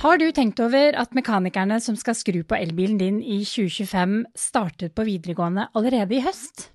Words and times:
Har 0.00 0.16
du 0.16 0.30
tenkt 0.32 0.56
over 0.64 0.96
at 0.96 1.10
mekanikerne 1.12 1.76
som 1.84 1.92
skal 1.98 2.16
skru 2.16 2.38
på 2.48 2.56
elbilen 2.56 2.96
din 2.96 3.18
i 3.20 3.42
2025, 3.44 4.14
startet 4.32 4.94
på 4.96 5.04
videregående 5.04 5.66
allerede 5.76 6.16
i 6.16 6.22
høst? 6.24 6.70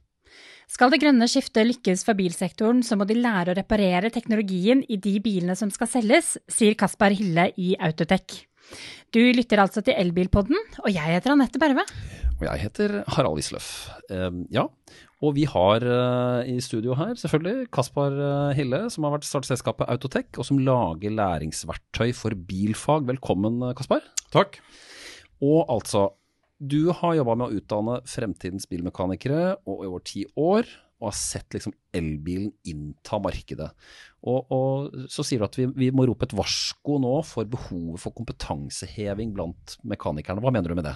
Skal 0.70 0.94
det 0.94 1.00
grønne 1.02 1.26
skiftet 1.30 1.66
lykkes 1.66 2.04
for 2.06 2.14
bilsektoren, 2.20 2.84
så 2.86 2.94
må 2.94 3.08
de 3.10 3.18
lære 3.18 3.56
å 3.56 3.58
reparere 3.58 4.12
teknologien 4.14 4.84
i 4.86 5.00
de 5.02 5.16
bilene 5.26 5.58
som 5.58 5.74
skal 5.74 5.90
selges, 5.90 6.36
sier 6.46 6.78
Kaspar 6.78 7.18
Hille 7.18 7.48
i 7.58 7.74
Autotech. 7.82 8.44
Du 9.10 9.24
lytter 9.34 9.64
altså 9.64 9.82
til 9.82 9.98
Elbilpodden, 9.98 10.62
og 10.84 10.94
jeg 10.94 11.18
heter 11.18 11.34
Anette 11.34 11.62
Berve. 11.62 11.88
Og 12.36 12.46
jeg 12.46 12.62
heter 12.62 13.00
Harald 13.16 13.42
Isløff. 13.42 13.88
Uh, 14.06 14.46
ja, 14.54 14.68
og 15.24 15.36
vi 15.38 15.46
har 15.48 15.86
uh, 15.88 16.42
i 16.44 16.58
studio 16.64 16.96
her 17.00 17.14
selvfølgelig 17.16 17.70
Kaspar 17.74 18.16
uh, 18.20 18.56
Hille, 18.58 18.82
som 18.92 19.08
har 19.08 19.16
vært 19.16 19.28
startselskapet 19.28 19.88
Autotech, 19.92 20.32
og 20.36 20.48
som 20.48 20.60
lager 20.60 21.14
læringsverktøy 21.16 22.12
for 22.18 22.36
bilfag. 22.50 23.08
Velkommen, 23.08 23.62
Kaspar. 23.78 24.04
Takk. 24.36 24.60
Og 25.44 25.64
altså, 25.72 26.10
du 26.60 26.92
har 26.92 27.16
jobba 27.16 27.38
med 27.40 27.48
å 27.48 27.62
utdanne 27.62 28.02
fremtidens 28.10 28.68
bilmekanikere 28.68 29.56
og 29.64 29.86
i 29.86 29.88
over 29.90 30.04
ti 30.04 30.26
år, 30.36 30.68
og 31.00 31.10
har 31.10 31.18
sett 31.20 31.56
liksom 31.56 31.74
elbilen 31.96 32.54
innta 32.68 33.20
markedet. 33.20 33.68
Og, 34.26 34.52
og 34.52 35.10
så 35.12 35.26
sier 35.28 35.42
du 35.42 35.48
at 35.48 35.58
vi, 35.60 35.68
vi, 35.76 35.92
må 35.96 36.08
rope 36.08 36.28
et 36.28 36.36
varsko 36.36 37.00
nå 37.04 37.18
for 37.28 37.48
behovet 37.52 38.02
for 38.04 38.16
kompetanseheving 38.16 39.36
blant 39.36 39.76
mekanikerne. 39.84 40.44
Hva 40.44 40.54
mener 40.56 40.72
du 40.72 40.80
med 40.80 40.88
det? 40.88 40.96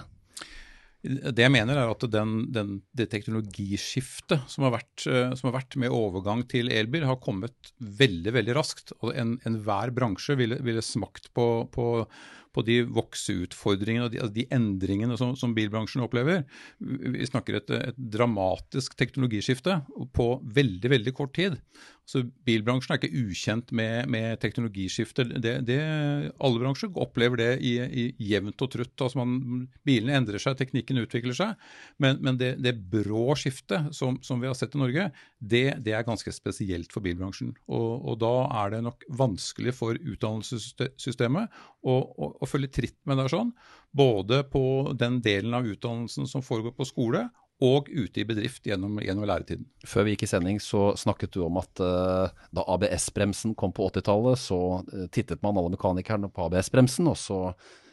Det 1.00 1.40
jeg 1.40 1.52
mener 1.52 1.78
er 1.80 1.90
at 1.90 2.04
den, 2.12 2.32
den, 2.52 2.74
det 2.96 3.06
teknologiskiftet 3.12 4.44
som 4.52 4.66
har, 4.66 4.74
vært, 4.74 5.06
eh, 5.08 5.32
som 5.38 5.48
har, 5.48 5.56
vært, 5.62 5.78
med 5.80 5.94
overgang 5.96 6.44
til 6.50 6.68
elbil, 6.72 7.06
har 7.08 7.20
kommet 7.24 7.72
veldig 7.78 8.34
veldig 8.36 8.56
raskt. 8.58 8.92
og 9.00 9.16
Enhver 9.16 9.92
en 9.92 9.96
bransje 9.96 10.36
ville, 10.36 10.60
ville 10.66 10.84
smakt 10.84 11.30
på, 11.36 11.46
på 11.72 11.86
på 12.54 12.64
de 12.66 12.80
vokseutfordringene 12.90 14.08
og 14.08 14.14
de, 14.14 14.20
altså 14.22 14.36
de 14.36 14.46
endringene 14.54 15.18
som, 15.20 15.36
som, 15.38 15.54
bilbransjen 15.54 16.02
opplever. 16.04 16.44
Vi 16.80 17.28
snakker 17.28 17.60
et, 17.60 17.72
et 17.90 18.02
dramatisk 18.16 18.96
teknologiskifte 18.98 19.80
på 20.16 20.28
veldig, 20.58 20.92
veldig 20.96 21.14
kort 21.16 21.34
tid. 21.38 21.60
Så 22.10 22.24
Bilbransjen 22.46 22.94
er 22.94 22.98
ikke 22.98 23.22
ukjent 23.28 23.70
med, 23.76 24.08
med 24.10 24.40
teknologiskifte. 24.42 25.24
Det, 25.42 25.52
det, 25.68 25.78
alle 26.42 26.62
bransjer 26.62 26.90
opplever 26.98 27.38
det 27.38 27.50
i, 27.66 27.76
i 27.78 28.04
jevnt 28.32 28.64
og 28.64 28.72
trutt. 28.72 28.94
Altså 28.96 29.20
man, 29.20 29.68
bilene 29.86 30.16
endrer 30.18 30.42
seg, 30.42 30.58
teknikken 30.58 30.98
utvikler 31.04 31.36
seg. 31.36 31.54
Men, 32.02 32.18
men 32.24 32.40
det, 32.40 32.56
det, 32.64 32.74
brå 32.90 33.36
skiftet 33.38 33.92
som, 33.96 34.18
som, 34.26 34.42
vi 34.42 34.50
har 34.50 34.58
sett 34.58 34.74
i 34.74 34.82
Norge, 34.82 35.10
det, 35.38 35.64
det 35.86 35.94
er 35.94 36.06
ganske 36.06 36.34
spesielt 36.34 36.90
for 36.94 37.04
bilbransjen. 37.04 37.54
Og, 37.70 37.90
og, 38.00 38.18
da 38.24 38.34
er 38.64 38.74
det 38.74 38.82
nok 38.88 39.06
vanskelig 39.20 39.76
for 39.78 40.00
utdannelsessystemet 40.00 41.62
å, 41.80 41.94
og, 41.96 42.34
og 42.40 42.48
følge 42.50 42.72
tritt 42.80 42.98
med 43.08 43.20
det 43.20 43.28
sånn. 43.32 43.52
Både 43.96 44.42
på 44.48 44.62
den 44.98 45.20
delen 45.24 45.56
av 45.56 45.66
utdannelsen 45.66 46.28
som 46.30 46.44
foregår 46.44 46.76
på 46.76 46.88
skole, 46.88 47.28
og 47.60 47.90
ute 47.92 48.22
i 48.22 48.24
bedrift 48.24 48.64
gjennom, 48.64 48.96
gjennom, 49.04 49.26
læretiden. 49.28 49.66
Før 49.84 50.06
vi 50.06 50.14
gikk 50.14 50.24
i 50.24 50.30
sending 50.30 50.60
så 50.64 50.94
snakket 50.96 51.34
du 51.36 51.42
om 51.44 51.58
at 51.60 51.82
uh, 51.84 52.32
da 52.56 52.64
ABS-bremsen 52.72 53.52
kom 53.58 53.74
på 53.76 53.90
80-tallet, 53.90 54.40
så 54.40 54.60
uh, 54.80 55.04
tittet 55.12 55.42
man 55.44 55.60
alle 55.60 55.74
mekanikerne 55.74 56.30
på 56.32 56.46
ABS-bremsen, 56.46 57.10
og 57.12 57.18
så 57.20 57.40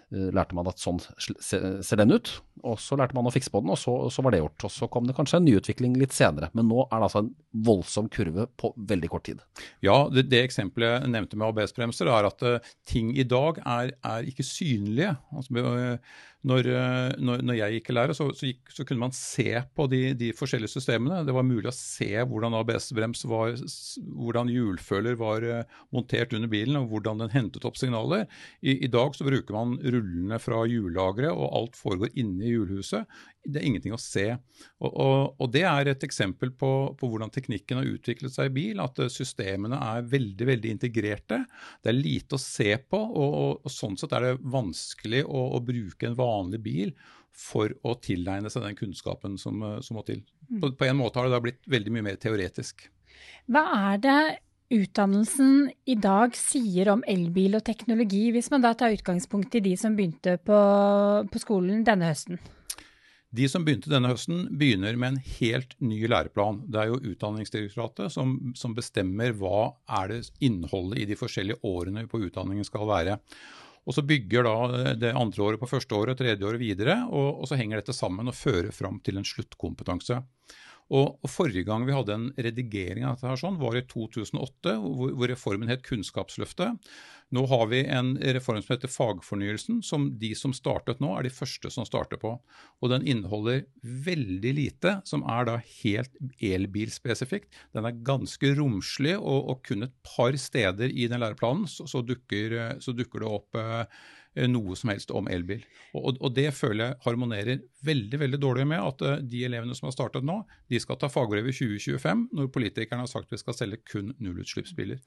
lærte 0.09 0.55
man 0.55 0.69
at 0.72 0.80
sånn 0.80 1.02
ser 1.19 2.00
den 2.00 2.13
ut. 2.16 2.31
Og 2.66 2.80
så 2.81 2.97
lærte 2.97 3.16
man 3.17 3.27
å 3.27 3.33
fikse 3.33 3.52
på 3.53 3.61
den, 3.61 3.72
og 3.73 3.80
så, 3.80 3.94
så, 4.14 4.23
var 4.25 4.33
det 4.33 4.39
gjort. 4.41 4.66
Og 4.67 4.73
så 4.73 4.88
kom 4.91 5.08
det 5.08 5.16
kanskje 5.17 5.41
en 5.41 5.47
nyutvikling 5.47 5.97
litt 5.99 6.16
senere. 6.16 6.49
Men 6.58 6.69
nå 6.72 6.86
er 6.86 6.95
det 6.95 7.09
altså 7.09 7.23
en 7.25 7.33
voldsom 7.67 8.08
kurve 8.14 8.47
på 8.59 8.72
veldig 8.89 9.11
kort 9.11 9.27
tid. 9.27 9.44
Ja, 9.86 9.97
det, 10.14 10.27
det 10.31 10.45
eksempelet 10.45 10.95
jeg 10.95 11.14
nevnte 11.14 11.39
med 11.39 11.49
ABS-bremser, 11.52 12.09
er 12.11 12.30
at 12.30 12.47
ting 12.88 13.11
i 13.17 13.27
dag 13.27 13.61
er, 13.64 13.94
er 13.99 14.31
ikke 14.31 14.47
synlige. 14.47 15.14
Altså, 15.36 15.99
når, 16.45 16.67
eh, 16.69 17.16
når, 17.17 17.42
når, 17.42 17.55
jeg 17.58 17.77
gikk 17.77 17.89
i 17.89 17.95
lære, 17.95 18.15
så, 18.15 18.27
så, 18.37 18.45
gikk, 18.45 18.70
så, 18.70 18.86
kunne 18.86 19.02
man 19.02 19.15
se 19.15 19.49
på 19.75 19.87
de, 19.89 20.02
de, 20.17 20.30
forskjellige 20.37 20.75
systemene. 20.75 21.23
Det 21.25 21.33
var 21.33 21.48
mulig 21.48 21.71
å 21.71 21.75
se 21.75 22.11
hvordan 22.30 22.55
ABS-brems 22.59 23.25
var, 23.30 23.55
hvordan 24.14 24.52
hjulføler 24.53 25.17
var 25.20 25.48
eh, 25.48 25.80
montert 25.95 26.36
under 26.37 26.52
bilen, 26.52 26.77
og 26.80 26.92
hvordan 26.93 27.23
den 27.23 27.33
hentet 27.33 27.65
opp 27.67 27.80
signaler. 27.80 28.27
I, 28.61 28.77
I, 28.86 28.92
dag 28.93 29.17
så 29.17 29.25
bruker 29.27 29.58
man 29.58 29.80
rullene 29.81 30.39
fra 30.43 30.61
hjullageret, 30.70 31.33
og 31.33 31.58
alt 31.61 31.80
foregår 31.80 32.14
inne 32.21 32.45
i 32.45 32.54
hjulhuset 32.54 33.09
det 33.47 33.61
er 33.61 33.67
ingenting 33.69 33.95
å 33.95 34.02
se. 34.02 34.25
Og, 34.83 34.89
og, 34.91 35.35
og 35.39 35.52
Det 35.53 35.63
er 35.67 35.91
et 35.91 36.03
eksempel 36.03 36.52
på, 36.59 36.71
på, 36.99 37.09
hvordan 37.09 37.31
teknikken 37.33 37.80
har 37.80 37.89
utviklet 37.89 38.33
seg 38.33 38.49
i 38.49 38.55
bil. 38.58 38.81
At 38.83 38.99
eh, 39.03 39.11
systemene 39.11 39.80
er 39.80 40.09
veldig 40.11 40.49
veldig 40.52 40.73
integrerte. 40.75 41.41
Det 41.81 41.91
er 41.91 41.97
lite 41.97 42.36
å 42.37 42.41
se 42.43 42.73
på. 42.83 42.99
og, 42.99 43.37
og 43.63 43.71
Sånn 43.73 43.95
sett 43.99 44.15
er 44.17 44.27
det 44.27 44.33
vanskelig 44.43 45.23
å, 45.25 45.45
å, 45.55 45.63
bruke 45.63 46.09
en 46.09 46.17
vanlig 46.19 46.61
bil 46.65 46.91
for 47.37 47.71
å 47.86 47.95
tilegne 48.02 48.49
seg 48.52 48.65
den 48.65 48.77
kunnskapen 48.80 49.37
som, 49.39 49.63
eh, 49.63 49.80
som 49.86 49.99
må 49.99 50.03
til. 50.07 50.25
Mm. 50.49 50.59
På, 50.59 50.73
på, 50.73 50.89
en 50.89 50.99
måte 50.99 51.21
har 51.21 51.30
det 51.30 51.37
da 51.37 51.43
blitt 51.43 51.63
veldig 51.71 51.95
mye 51.95 52.09
mer 52.11 52.19
teoretisk. 52.19 52.89
Hva 53.47 53.63
er 53.93 54.03
det 54.03 54.19
utdannelsen 54.73 55.69
i 55.87 55.95
dag 55.95 56.36
sier 56.36 56.91
om 56.91 57.05
elbil 57.07 57.55
og 57.55 57.63
teknologi, 57.69 58.25
hvis 58.36 58.52
man 58.52 58.65
da 58.65 58.73
tar 58.75 58.91
utgangspunkt 58.97 59.55
i 59.55 59.63
de 59.63 59.77
som 59.80 59.95
begynte 59.95 60.36
på, 60.43 60.59
på 61.31 61.43
skolen 61.45 61.87
denne 61.87 62.11
høsten? 62.11 62.41
De 63.37 63.45
som 63.52 63.65
begynte 63.65 63.92
denne 63.92 64.09
høsten, 64.09 64.48
begynner 64.58 64.98
med 64.98 65.14
en 65.14 65.21
helt 65.37 65.75
ny 65.83 65.99
læreplan. 66.09 66.64
Det 66.71 66.80
er 66.81 66.89
jo 66.89 67.02
Utdanningsdirektoratet 67.11 68.14
som, 68.14 68.33
som 68.58 68.73
bestemmer 68.77 69.36
hva 69.37 69.75
er 69.99 70.14
det 70.14 70.20
innholdet 70.43 71.03
i 71.03 71.08
de 71.11 71.17
forskjellige 71.20 71.61
årene 71.67 72.08
på 72.09 72.23
utdanningen 72.25 72.65
skal 72.65 72.87
være. 72.89 73.17
Og 73.87 73.95
Så 73.95 74.03
bygger 74.03 74.43
da 74.43 74.93
det 74.99 75.14
andre 75.15 75.43
året 75.43 75.61
på 75.61 75.70
første 75.70 75.95
året 75.95 76.15
og 76.15 76.20
tredje 76.20 76.43
året 76.43 76.59
videre, 76.59 76.98
og, 77.08 77.43
og 77.43 77.48
så 77.48 77.59
henger 77.59 77.80
dette 77.80 77.95
sammen 77.95 78.27
og 78.27 78.36
fører 78.36 78.73
fram 78.75 78.98
til 79.05 79.20
en 79.20 79.27
sluttkompetanse. 79.27 80.19
Og, 80.93 81.20
Forrige 81.27 81.65
gang 81.67 81.83
vi 81.87 81.95
hadde 81.95 82.15
en 82.15 82.27
redigering 82.39 83.05
av 83.05 83.17
dette 83.17 83.27
her 83.27 83.39
sånn, 83.42 83.59
var 83.59 83.75
i 83.75 83.83
2008, 83.89 84.77
hvor, 84.80 85.14
hvor 85.17 85.31
reformen 85.31 85.71
het 85.71 85.83
Kunnskapsløftet. 85.86 86.89
Nå 87.36 87.43
har 87.52 87.65
vi 87.67 87.81
en 87.92 88.14
reform 88.37 88.61
som 88.64 88.71
heter 88.71 88.92
Fagfornyelsen, 88.92 89.81
som 89.83 90.08
de 90.21 90.31
som 90.39 90.53
startet 90.55 91.02
nå, 91.03 91.11
er 91.17 91.27
de 91.27 91.33
første 91.33 91.71
som 91.73 91.87
starter 91.87 92.21
på. 92.21 92.37
Og 92.80 92.93
Den 92.93 93.03
inneholder 93.03 93.65
veldig 93.83 94.53
lite 94.55 94.95
som 95.08 95.25
er 95.27 95.49
da 95.49 95.58
helt 95.81 96.15
elbilspesifikt. 96.39 97.52
Den 97.75 97.89
er 97.89 97.99
ganske 98.08 98.54
romslig, 98.55 99.17
og, 99.19 99.52
og 99.52 99.65
kun 99.67 99.89
et 99.89 99.98
par 100.08 100.39
steder 100.39 100.93
i 100.93 101.09
den 101.11 101.19
læreplanen 101.23 101.67
så, 101.67 101.83
så, 101.89 101.99
dukker, 102.05 102.80
så 102.80 102.95
dukker, 102.95 103.25
det 103.25 103.36
opp 103.42 103.58
Eh, 103.58 104.05
noe 104.45 104.75
som 104.77 104.92
helst 104.92 105.11
om 105.15 105.30
elbil. 105.31 105.64
Og, 105.95 106.20
og, 106.20 106.30
det 106.36 106.52
føler 106.53 106.83
jeg 106.83 106.99
harmonerer 107.08 107.64
veldig 107.87 108.20
veldig 108.21 108.39
dårlig 108.43 108.67
med 108.70 108.83
at 108.83 109.03
uh, 109.05 109.17
de 109.23 109.43
elevene 109.48 109.75
som 109.77 109.89
har 109.89 109.95
startet 109.95 110.27
nå, 110.27 110.42
de 110.70 110.81
skal 110.83 110.99
ta 111.02 111.09
fagbrev 111.11 111.49
i 111.49 111.55
2025, 111.55 112.27
når 112.37 112.53
politikerne 112.53 113.05
har 113.05 113.11
sagt 113.11 113.33
vi 113.33 113.42
skal 113.42 113.58
selge 113.58 113.81
kun 113.89 114.14
nullutslippsbiler. 114.21 115.02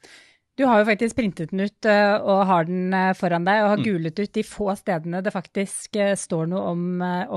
Du 0.58 0.66
har 0.66 0.80
jo 0.80 0.88
faktisk 0.90 1.16
printet 1.16 1.54
den 1.54 1.62
ut 1.62 1.88
uh, 1.88 2.18
og 2.18 2.42
har 2.50 2.66
den 2.68 2.96
foran 3.16 3.46
deg, 3.46 3.62
og 3.62 3.72
har 3.74 3.86
gulet 3.86 4.18
ut 4.18 4.34
de 4.34 4.44
få 4.44 4.74
stedene 4.80 5.22
det 5.24 5.32
faktisk 5.34 6.00
står 6.18 6.50
noe 6.50 6.74
om, 6.74 6.84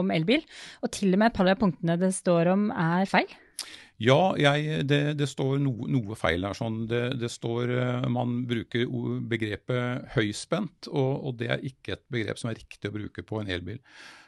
om 0.01 0.11
elbil. 0.11 0.43
Og 0.81 0.91
til 0.95 1.13
og 1.13 1.21
med 1.21 1.31
et 1.31 1.37
par 1.37 1.51
av 1.51 1.61
punktene 1.61 1.99
det 2.01 2.13
står 2.17 2.51
om 2.55 2.69
er 2.73 3.05
feil. 3.11 3.29
Ja, 4.03 4.33
jeg, 4.39 4.83
det, 4.89 4.99
det, 5.19 5.27
står 5.31 5.61
no, 5.63 5.73
noe 5.91 6.17
feil 6.19 6.43
her. 6.43 6.57
Sånn. 6.57 6.83
Det, 6.89 7.03
det, 7.21 7.29
står 7.31 7.71
uh, 7.71 8.09
Man 8.11 8.41
bruker 8.49 8.89
begrepet 9.29 10.09
høyspent, 10.17 10.89
og, 10.91 11.11
og, 11.21 11.37
det 11.39 11.51
er 11.53 11.63
ikke 11.69 11.95
et 11.95 12.03
begrep 12.11 12.41
som 12.41 12.51
er 12.51 12.59
riktig 12.59 12.91
å 12.91 12.95
bruke 12.97 13.23
på 13.27 13.39
en 13.39 13.53
elbil. 13.53 13.79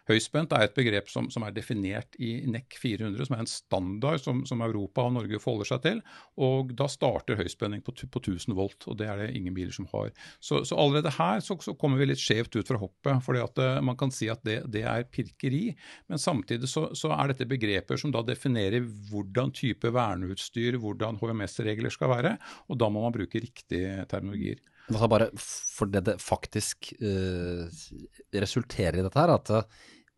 Høyspent 0.06 0.54
er 0.54 0.68
et 0.68 0.76
begrep 0.78 1.08
som, 1.10 1.32
som, 1.34 1.44
er 1.48 1.54
definert 1.56 2.14
i 2.22 2.44
NEC 2.46 2.78
400, 2.78 3.26
som 3.26 3.36
er 3.36 3.42
en 3.42 3.50
standard 3.50 4.22
som, 4.22 4.44
som, 4.46 4.62
Europa 4.62 5.08
og 5.08 5.16
Norge 5.16 5.40
forholder 5.42 5.70
seg 5.72 5.82
til. 5.86 6.02
og 6.38 6.76
Da 6.78 6.86
starter 6.92 7.40
høyspenning 7.40 7.82
på, 7.86 7.96
på 8.14 8.22
1000 8.22 8.54
volt, 8.58 8.85
og 8.85 9.00
det 9.00 9.09
er 9.09 9.24
det 9.24 9.32
ingen 9.38 9.56
biler 9.58 9.74
som 9.74 9.88
har. 9.94 10.12
Så, 10.38 10.62
så 10.70 10.78
allerede 10.82 11.14
her 11.18 11.41
så, 11.41 11.58
så, 11.62 11.74
kommer 11.79 12.02
vi 12.02 12.09
litt 12.12 12.22
skjevt 12.22 12.59
ut 12.59 12.70
fra 12.70 12.78
hoppet. 12.82 13.24
fordi 13.26 13.41
at 13.41 13.64
uh, 13.64 13.79
Man 13.85 13.97
kan 13.97 14.14
si 14.14 14.29
at 14.29 14.46
det, 14.46 14.59
det 14.74 14.85
er 14.85 15.08
pirkeri, 15.09 15.64
men 16.12 16.22
samtidig 16.22 16.70
så, 16.70 16.88
så, 16.94 17.09
er 17.16 17.34
dette 17.34 17.50
begreper 17.50 17.97
som 17.97 18.14
da 18.14 18.22
definerer 18.26 18.85
hvordan 19.09 19.53
type 19.58 19.90
verneutstyr, 19.90 20.78
hvordan 20.82 21.18
HMS-regler 21.22 21.94
skal 21.94 22.14
være, 22.14 22.38
og 22.70 22.78
da 22.78 22.91
må 22.94 23.02
man 23.08 23.16
bruke 23.16 23.41
riktige 23.41 24.06
terminologier. 24.12 24.62
Bare 24.85 25.32
for 25.41 25.90
det 25.90 26.03
det 26.06 26.20
faktisk 26.22 26.94
uh, 27.02 27.66
resulterer 28.38 29.02
i 29.02 29.06
dette 29.06 29.18
her, 29.18 29.34
at 29.34 29.53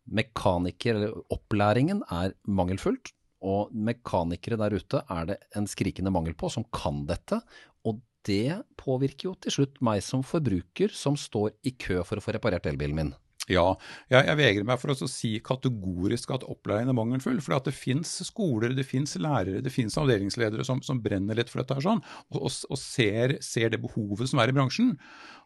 mekaniker, 0.08 0.98
eller 0.98 1.32
opplæringen, 1.34 2.02
er 2.10 2.34
mangelfullt. 2.46 3.12
Og 3.44 3.70
mekanikere 3.70 4.58
der 4.58 4.74
ute 4.74 5.02
er 5.06 5.28
det 5.28 5.38
en 5.56 5.68
skrikende 5.70 6.10
mangel 6.10 6.34
på 6.34 6.50
som 6.50 6.66
kan 6.74 7.04
dette. 7.06 7.38
Og 7.86 8.00
det 8.26 8.58
påvirker 8.80 9.30
jo 9.30 9.36
til 9.38 9.54
slutt 9.54 9.78
meg 9.84 10.02
som 10.04 10.24
forbruker 10.26 10.92
som 10.94 11.16
står 11.16 11.54
i 11.68 11.76
kø 11.78 12.02
for 12.02 12.18
å 12.18 12.24
få 12.24 12.34
reparert 12.34 12.66
elbilen 12.66 12.98
min. 12.98 13.14
Ja, 13.48 13.64
jeg, 14.12 14.26
jeg 14.28 14.38
vegrer 14.40 14.66
meg 14.68 14.80
for 14.80 14.92
å 14.92 15.08
si 15.10 15.34
kategorisk 15.44 16.34
at 16.36 16.44
opplæringen 16.48 16.92
er 16.92 16.98
mangelfull. 16.98 17.40
For 17.44 17.56
det 17.64 17.74
fins 17.76 18.10
skoler, 18.28 18.74
det 18.76 18.86
fins 18.88 19.16
lærere, 19.18 19.62
det 19.64 19.72
fins 19.74 19.96
avdelingsledere 20.00 20.66
som, 20.66 20.82
som, 20.84 21.00
brenner 21.02 21.38
litt 21.38 21.50
for 21.52 21.62
dette 21.62 21.78
her 21.78 21.84
sånn, 21.84 22.02
og, 22.34 22.40
og, 22.40 22.54
og 22.68 22.80
ser, 22.80 23.38
ser, 23.44 23.70
det 23.72 23.80
behovet 23.82 24.30
som 24.30 24.42
er 24.42 24.52
i 24.52 24.56
bransjen. 24.56 24.94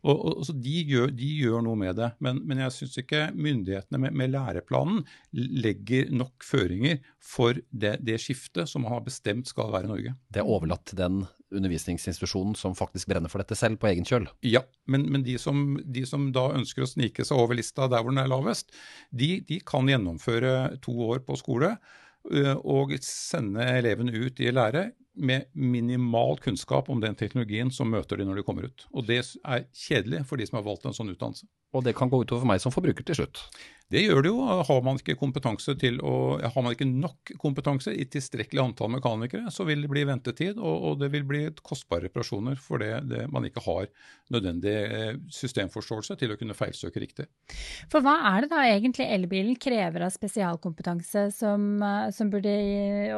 Og, 0.02 0.22
og 0.32 0.48
de, 0.64 0.76
gjør, 0.88 1.12
de, 1.14 1.28
gjør, 1.44 1.60
noe 1.66 1.78
med 1.78 1.98
det. 2.00 2.10
Men, 2.24 2.40
men 2.48 2.64
jeg 2.64 2.74
syns 2.78 2.98
ikke 3.02 3.28
myndighetene 3.36 4.00
med, 4.02 4.16
med, 4.18 4.32
læreplanen 4.32 5.04
legger 5.32 6.10
nok 6.14 6.46
føringer 6.46 6.98
for 7.22 7.60
det, 7.70 7.98
det 8.02 8.18
skiftet 8.22 8.70
som 8.70 8.86
man 8.86 8.96
har 8.96 9.06
bestemt 9.06 9.50
skal 9.50 9.70
være 9.74 9.86
i 9.86 9.92
Norge. 9.92 10.16
Det 10.32 10.42
er 10.42 10.50
overlatt 10.50 10.88
til 10.90 10.98
den 10.98 11.22
undervisningsinstitusjonen 11.52 12.54
som 12.58 12.76
faktisk 12.78 13.10
brenner 13.12 13.32
for 13.32 13.42
dette 13.42 13.56
selv, 13.58 13.78
på 13.80 13.90
egen 13.90 14.06
kjøl. 14.08 14.28
Ja, 14.46 14.64
men, 14.90 15.06
men 15.12 15.26
de, 15.26 15.36
som, 15.40 15.76
de, 15.84 16.06
som, 16.08 16.30
da 16.34 16.48
ønsker 16.56 16.86
å 16.86 16.90
snike 16.90 17.26
seg 17.26 17.38
over 17.38 17.58
lista 17.58 17.88
der 17.90 18.02
hvor 18.02 18.14
den 18.14 18.22
er 18.22 18.32
lavest, 18.32 18.72
de, 19.10 19.36
de 19.48 19.60
kan 19.66 19.90
gjennomføre 19.90 20.78
to 20.84 20.96
år 21.10 21.22
på 21.26 21.38
skole 21.40 21.74
øh, 22.32 22.56
og 22.62 22.96
sende 23.04 23.66
elevene 23.78 24.14
ut 24.16 24.42
i 24.42 24.52
lære 24.52 24.90
med 25.12 25.50
minimal 25.52 26.38
kunnskap 26.40 26.88
om 26.90 27.00
den 27.02 27.16
teknologien 27.18 27.70
som 27.70 27.90
møter 27.92 28.16
de 28.16 28.24
når 28.24 28.40
de 28.40 28.44
kommer 28.46 28.68
ut. 28.68 28.86
Og 28.92 29.04
Det 29.06 29.20
er 29.20 29.66
kjedelig 29.76 30.24
for 30.28 30.40
de 30.40 30.46
som 30.48 30.58
har 30.58 30.66
valgt 30.66 30.86
en 30.88 30.96
sånn 30.96 31.12
utdannelse. 31.12 31.48
Og 31.72 31.84
det 31.84 31.94
kan 31.96 32.10
gå 32.12 32.20
utover 32.24 32.48
meg 32.48 32.60
som 32.60 32.72
forbruker 32.72 33.04
til 33.08 33.22
slutt? 33.22 33.40
Det 33.92 34.00
gjør 34.06 34.24
det 34.24 34.30
jo. 34.32 34.38
Har 34.64 34.80
man 34.84 34.98
ikke 35.00 35.18
kompetanse 35.20 35.74
til 35.80 35.98
å, 36.00 36.38
har 36.40 36.64
man 36.64 36.72
ikke 36.72 36.88
nok 36.88 37.34
kompetanse 37.40 37.92
i 37.92 38.06
tilstrekkelig 38.08 38.62
antall 38.62 38.92
mekanikere, 38.94 39.52
så 39.52 39.66
vil 39.68 39.84
det 39.84 39.90
bli 39.92 40.04
ventetid, 40.08 40.56
og, 40.56 40.86
og 40.88 41.02
det 41.02 41.10
vil 41.12 41.26
bli 41.28 41.42
kostbare 41.60 42.06
reparasjoner 42.06 42.56
fordi 42.62 42.90
man 43.32 43.46
ikke 43.48 43.64
har 43.66 43.90
nødvendig 44.32 44.72
eh, 44.72 45.20
systemforståelse 45.32 46.16
til 46.20 46.32
å 46.32 46.38
kunne 46.40 46.56
feilsøke 46.56 47.02
riktig. 47.02 47.28
For 47.92 48.04
hva 48.04 48.16
er 48.32 48.44
det 48.44 48.52
da 48.54 48.64
egentlig 48.70 49.08
elbilen 49.12 49.58
krever 49.60 50.06
av 50.06 50.14
spesialkompetanse 50.14 51.28
som, 51.36 51.68
eh, 51.84 52.08
som 52.16 52.32
burde 52.32 52.54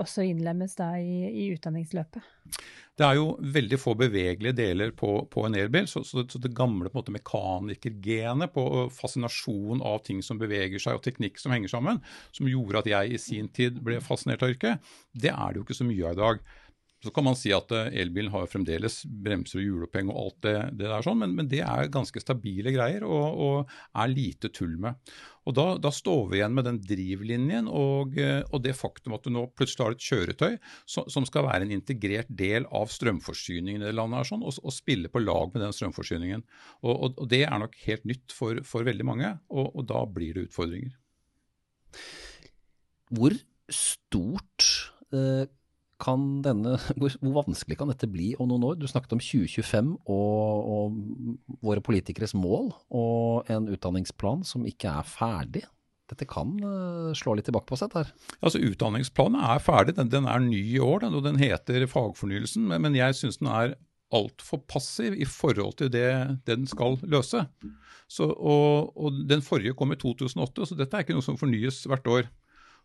også 0.00 0.26
innlemmes 0.26 0.74
da 0.80 0.94
i, 0.98 1.28
i 1.30 1.50
utdanningsløpet? 1.54 2.34
Det 2.94 3.02
er 3.02 3.16
jo 3.18 3.32
veldig 3.54 3.78
få 3.82 3.96
bevegelige 3.98 4.54
deler 4.54 4.92
på, 4.94 5.24
på 5.30 5.44
en 5.48 5.56
elbil, 5.58 5.88
så, 5.90 6.04
så, 6.06 6.22
så, 6.30 6.38
det 6.38 6.52
gamle 6.54 6.86
på 6.86 6.94
en 6.94 7.00
måte 7.00 7.14
mekanikergenet 7.16 8.52
på 8.54 8.64
fascinasjon 8.94 9.82
av 9.82 10.04
ting 10.06 10.20
som 10.22 10.38
beveger 10.38 10.82
seg 10.82 11.00
og 11.00 11.02
teknikk 11.02 11.40
som 11.42 11.54
henger 11.54 11.72
sammen, 11.72 11.98
som 12.36 12.50
gjorde 12.50 12.84
at 12.84 12.90
jeg 12.92 13.16
i 13.16 13.22
sin 13.22 13.50
tid 13.50 13.80
ble 13.82 13.98
fascinert 14.04 14.46
av 14.46 14.54
yrket, 14.54 14.92
det 15.10 15.32
er 15.34 15.48
det 15.50 15.58
jo 15.58 15.66
ikke 15.66 15.80
så 15.80 15.88
mye 15.88 16.06
av 16.06 16.14
i 16.14 16.22
dag. 16.22 16.46
Så 17.04 17.12
kan 17.12 17.26
man 17.26 17.36
si 17.36 17.52
at 17.52 17.72
eh, 17.74 17.92
elbilen 18.00 18.32
har 18.32 18.48
fremdeles 18.48 19.02
bremser 19.04 19.60
og 19.60 19.66
hjuloppheng 19.66 20.08
og 20.12 20.20
alt 20.22 20.38
det, 20.46 20.56
det 20.80 20.88
der 20.88 21.04
sånn, 21.04 21.20
men, 21.20 21.36
men, 21.36 21.50
det 21.50 21.60
er 21.66 21.92
ganske 21.92 22.22
stabile 22.22 22.72
greier 22.74 23.04
og, 23.04 23.44
og 23.44 23.74
er 24.00 24.12
lite 24.12 24.48
tull 24.54 24.78
med. 24.80 24.96
Og 25.44 25.52
da, 25.56 25.66
da, 25.76 25.90
står 25.92 26.30
vi 26.30 26.38
igjen 26.38 26.54
med 26.56 26.64
den 26.64 26.78
drivlinjen 26.80 27.68
og, 27.68 28.16
eh, 28.20 28.40
og, 28.48 28.62
det 28.64 28.72
faktum 28.78 29.16
at 29.16 29.26
du 29.26 29.32
nå 29.34 29.44
plutselig 29.52 29.84
har 29.84 29.96
et 29.96 30.06
kjøretøy 30.08 30.54
som, 30.88 31.08
som 31.12 31.28
skal 31.28 31.44
være 31.50 31.68
en 31.68 31.74
integrert 31.76 32.30
del 32.32 32.68
av 32.72 32.92
strømforsyningen 32.92 33.84
i 33.84 33.88
det 33.90 33.96
landet 33.96 34.22
her, 34.22 34.30
sånn, 34.32 34.44
og, 34.46 34.56
og, 34.64 34.72
spille 34.74 35.12
på 35.12 35.22
lag 35.22 35.52
med 35.52 35.66
den 35.66 35.76
strømforsyningen. 35.76 36.46
Og, 36.86 37.10
og 37.12 37.26
det 37.30 37.44
er 37.44 37.60
nok 37.60 37.76
helt 37.84 38.08
nytt 38.08 38.32
for, 38.34 38.62
for 38.64 38.88
veldig 38.88 39.08
mange, 39.08 39.34
og, 39.52 39.82
da 39.84 40.00
blir 40.08 40.38
det 40.38 40.48
utfordringer. 40.48 40.96
Hvor 43.14 43.36
stort 43.72 44.70
eh, 45.12 45.44
kan 46.02 46.24
denne, 46.44 46.76
hvor, 46.98 47.14
vanskelig 47.42 47.78
kan 47.80 47.90
dette 47.92 48.10
bli 48.10 48.32
om 48.38 48.50
noen 48.50 48.66
år? 48.70 48.80
Du 48.80 48.88
snakket 48.90 49.16
om 49.16 49.22
2025 49.22 49.94
og, 50.10 50.72
og 50.74 51.60
våre 51.64 51.84
politikeres 51.84 52.34
mål 52.38 52.72
og 52.94 53.52
en 53.52 53.70
utdanningsplan 53.72 54.44
som 54.48 54.66
ikke 54.68 54.90
er 54.90 55.08
ferdig. 55.08 55.64
Dette 56.10 56.26
kan 56.28 56.50
uh, 56.60 57.14
slå 57.16 57.38
litt 57.38 57.46
tilbake 57.48 57.70
på 57.70 57.78
seg 57.80 57.94
her. 57.96 58.10
Altså 58.44 58.60
Utdanningsplanen 58.60 59.40
er 59.40 59.62
ferdig, 59.64 59.96
den, 59.96 60.10
den 60.12 60.28
er 60.28 60.42
ny 60.44 60.60
i 60.74 60.82
år 60.82 61.06
den, 61.06 61.16
og 61.16 61.24
den 61.24 61.40
heter 61.40 61.86
Fagfornyelsen. 61.88 62.66
Men, 62.68 62.84
men 62.84 62.98
jeg 62.98 63.16
syns 63.16 63.40
den 63.40 63.48
er 63.48 63.76
altfor 64.14 64.60
passiv 64.70 65.16
i 65.16 65.26
forhold 65.26 65.78
til 65.80 65.90
det 65.92 66.10
den 66.46 66.68
skal 66.70 66.98
løse. 67.02 67.46
Så, 68.10 68.28
og, 68.28 68.92
og 69.00 69.24
Den 69.28 69.42
forrige 69.42 69.74
kom 69.74 69.94
i 69.94 69.98
2008, 69.98 70.68
så 70.68 70.76
dette 70.78 70.96
er 70.96 71.06
ikke 71.06 71.16
noe 71.16 71.24
som 71.24 71.40
fornyes 71.40 71.82
hvert 71.88 72.10
år. 72.10 72.28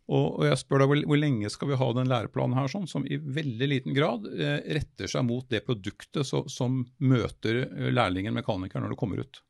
Og, 0.10 0.40
og 0.40 0.46
jeg 0.48 0.58
spør 0.58 0.82
deg, 0.82 0.90
hvor, 0.90 1.02
hvor, 1.12 1.20
lenge 1.22 1.52
skal 1.54 1.70
vi 1.70 1.78
ha 1.78 1.88
den 1.94 2.10
læreplanen 2.10 2.58
her 2.58 2.72
sånn, 2.72 2.88
som 2.90 3.06
i 3.06 3.20
veldig 3.22 3.68
liten 3.70 3.94
grad 3.94 4.26
eh, 4.32 4.58
retter 4.80 5.12
seg 5.12 5.26
mot 5.28 5.46
det 5.54 5.62
produktet 5.68 6.26
så, 6.26 6.42
som 6.50 6.82
møter 6.98 7.62
eh, 7.68 7.92
lærlingen, 7.94 8.34
mekanikeren, 8.34 8.88
når 8.88 8.96
det 8.96 9.00
kommer 9.02 9.22
ut. 9.22 9.42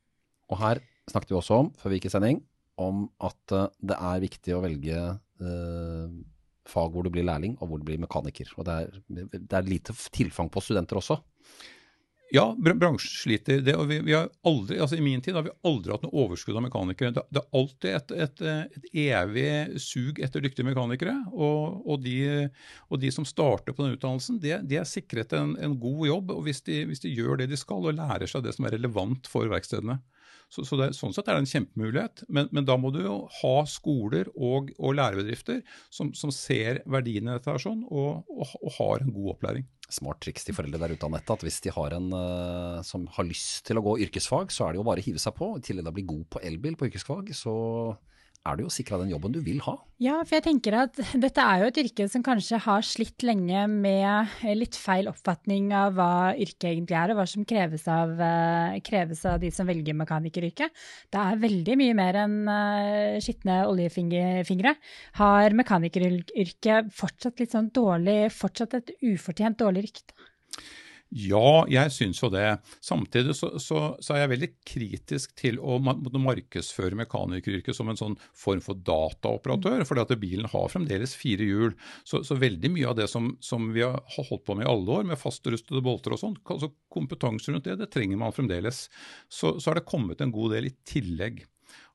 Og 0.52 0.60
her 0.60 0.82
snakket 1.08 1.32
vi 1.32 1.38
også 1.38 1.62
om, 1.62 1.72
før 1.80 1.92
vi 1.92 2.00
gikk 2.00 2.10
i 2.10 2.12
sending, 2.12 2.42
om 2.80 3.06
at 3.24 3.54
uh, 3.56 3.66
det 3.84 3.96
er 3.96 4.22
viktig 4.22 4.54
å 4.56 4.62
velge 4.64 5.00
uh, 5.42 6.12
fag 6.70 6.94
hvor 6.94 7.04
du 7.04 7.10
blir 7.12 7.26
lærling 7.28 7.56
og 7.58 7.68
hvor 7.68 7.80
du 7.80 7.84
blir 7.88 8.00
mekaniker. 8.00 8.52
Og 8.56 8.66
det 8.68 8.76
er, 8.76 9.00
det 9.36 9.58
er 9.58 9.68
lite 9.68 9.96
tilfang 10.14 10.48
på 10.52 10.62
studenter 10.64 11.00
også. 11.00 11.18
Ja, 12.32 12.56
bransjen 12.58 13.10
sliter. 13.10 13.60
Det, 13.60 13.74
vi, 13.86 13.98
vi, 14.06 14.14
aldri, 14.42 14.78
altså 14.78 14.96
I 14.96 15.02
min 15.02 15.22
tid 15.22 15.34
har 15.34 15.42
vi 15.42 15.54
aldri 15.66 15.90
hatt 15.90 16.04
noe 16.04 16.14
overskudd 16.24 16.58
av 16.60 16.62
mekanikere. 16.62 17.10
Det, 17.16 17.24
det 17.34 17.40
er 17.42 17.58
alltid 17.58 17.96
et, 17.96 18.12
et, 18.26 18.42
et, 18.76 18.86
evig 19.02 19.80
sug 19.82 20.20
etter 20.22 20.44
dyktige 20.44 20.68
mekanikere. 20.68 21.16
Og, 21.32 21.80
og, 21.82 22.04
de, 22.04 22.46
og 22.86 23.02
de, 23.02 23.10
som 23.14 23.26
starter 23.26 23.74
på 23.74 23.82
den 23.82 23.96
utdannelsen, 23.98 24.38
de, 24.42 24.54
de 24.62 24.78
er 24.78 24.86
sikret 24.86 25.34
en, 25.34 25.56
en, 25.58 25.74
god 25.80 26.06
jobb. 26.06 26.30
og 26.36 26.46
hvis 26.46 26.62
de, 26.70 26.84
hvis 26.86 27.02
de, 27.02 27.10
gjør 27.18 27.42
det 27.42 27.50
de 27.50 27.58
skal 27.58 27.90
og 27.90 27.98
lærer 27.98 28.30
seg 28.30 28.46
det 28.46 28.54
som 28.54 28.68
er 28.68 28.78
relevant 28.78 29.26
for 29.30 29.50
verkstedene. 29.50 29.98
Så, 30.50 30.64
så 30.66 30.76
det, 30.80 30.88
sånn 30.98 31.12
sett 31.14 31.28
er 31.30 31.38
det 31.38 31.44
en 31.44 31.50
kjempemulighet. 31.50 32.24
Men, 32.28 32.48
men, 32.50 32.66
da 32.66 32.74
må 32.80 32.90
du 32.94 33.00
jo 33.04 33.16
ha 33.40 33.54
skoler 33.70 34.28
og, 34.34 34.72
og 34.82 34.96
lærebedrifter 34.98 35.60
som, 35.94 36.10
som, 36.18 36.32
ser 36.34 36.82
verdiene 36.90 37.30
i 37.30 37.38
dette 37.38 37.52
her 37.52 37.62
sånn, 37.62 37.84
og, 37.86 38.26
og, 38.26 38.56
og, 38.58 38.72
har 38.80 39.04
en 39.04 39.14
god 39.14 39.36
opplæring. 39.36 39.68
Smart 39.90 40.20
triks 40.22 40.46
til 40.46 40.56
foreldre 40.56 40.82
der 40.82 40.96
ute, 40.96 41.06
Anette, 41.06 41.38
at 41.38 41.46
hvis 41.46 41.60
de 41.62 41.74
har 41.74 41.94
en 41.94 42.10
uh, 42.14 42.82
som 42.86 43.06
har 43.14 43.26
lyst 43.26 43.64
til 43.66 43.78
å 43.78 43.84
gå 43.86 43.96
yrkesfag, 44.06 44.50
så 44.54 44.66
er 44.66 44.74
det 44.74 44.82
jo 44.82 44.86
bare 44.90 45.02
å 45.02 45.06
hive 45.06 45.22
seg 45.22 45.34
på. 45.38 45.52
I 45.54 45.64
tillegg 45.66 45.86
til 45.86 45.92
å 45.92 45.98
bli 45.98 46.06
god 46.10 46.26
på 46.34 46.42
elbil 46.50 46.78
på 46.78 46.90
yrkesfag, 46.90 47.30
så 47.34 47.54
er 48.48 48.56
du 48.56 48.62
jo 48.64 48.70
sikra 48.72 48.96
den 49.00 49.10
jobben 49.12 49.34
du 49.34 49.40
vil 49.44 49.60
ha. 49.66 49.74
Ja, 50.00 50.16
for 50.24 50.38
jeg 50.38 50.46
tenker 50.46 50.76
at 50.80 50.96
dette 51.24 51.44
er 51.44 51.60
jo 51.60 51.68
et 51.68 51.80
yrke 51.82 52.06
som 52.08 52.24
kanskje 52.24 52.60
har 52.64 52.86
slitt 52.86 53.24
lenge 53.26 53.66
med 53.68 54.46
litt 54.56 54.78
feil 54.80 55.10
oppfatning 55.10 55.68
av 55.76 55.98
hva 55.98 56.12
yrket 56.32 56.70
egentlig 56.70 56.96
er, 56.96 57.12
og 57.12 57.20
hva 57.20 57.26
som 57.28 57.44
kreves 57.48 57.84
av, 57.92 58.14
eh, 58.24 58.78
kreves 58.86 59.24
av 59.28 59.40
de 59.42 59.52
som 59.54 59.68
velger 59.68 59.96
mekanikeryrket. 60.00 60.82
Det 61.12 61.20
er 61.20 61.42
veldig 61.44 61.78
mye 61.80 61.98
mer 61.98 62.20
enn 62.22 62.38
uh, 62.48 63.20
skitne 63.22 63.62
oljefingre. 63.68 64.74
Har 65.20 65.56
mekanikeryrket 65.60 66.92
fortsatt 66.96 67.42
litt 67.42 67.56
sånn 67.56 67.68
dårlig, 67.76 68.22
fortsatt 68.32 68.78
et 68.80 68.94
ufortjent 69.12 69.60
dårlig 69.60 69.90
rykte? 69.90 70.16
Ja, 71.10 71.64
jeg 71.66 71.90
syns 71.90 72.20
jo 72.22 72.28
det. 72.30 72.60
Samtidig 72.86 73.34
så, 73.34 73.48
så, 73.58 73.80
så, 73.98 74.14
er 74.14 74.22
jeg 74.22 74.30
veldig 74.30 74.48
kritisk 74.62 75.32
til 75.38 75.58
å 75.58 75.80
markedsføre 75.82 76.98
mekanikeryrket 77.00 77.74
som 77.74 77.90
en 77.90 77.98
sånn 77.98 78.14
form 78.30 78.62
for 78.62 78.78
dataoperatør. 78.78 79.82
fordi 79.88 80.04
at 80.04 80.14
bilen 80.22 80.46
har 80.52 80.70
fremdeles 80.70 81.16
fire 81.18 81.48
hjul. 81.48 81.74
Så, 82.06 82.22
så 82.26 82.38
veldig 82.38 82.70
mye 82.76 82.92
av 82.92 83.00
det 83.00 83.08
som, 83.10 83.32
som, 83.42 83.72
vi 83.74 83.82
har 83.82 83.98
holdt 84.20 84.46
på 84.46 84.54
med 84.54 84.68
i 84.68 84.70
alle 84.70 85.00
år, 85.00 85.08
med 85.10 85.18
fastrustede 85.18 85.82
bolter 85.82 86.14
og 86.14 86.22
sånn, 86.22 86.38
altså 86.46 86.70
kompetanse 86.94 87.50
rundt 87.50 87.66
det, 87.66 87.80
det 87.82 87.90
trenger 87.90 88.20
man 88.20 88.36
fremdeles. 88.36 88.86
Så, 89.26 89.56
så 89.58 89.72
har 89.72 89.80
det 89.80 89.90
kommet 89.90 90.22
en 90.22 90.34
god 90.34 90.54
del 90.54 90.70
i 90.70 90.76
tillegg. 90.86 91.42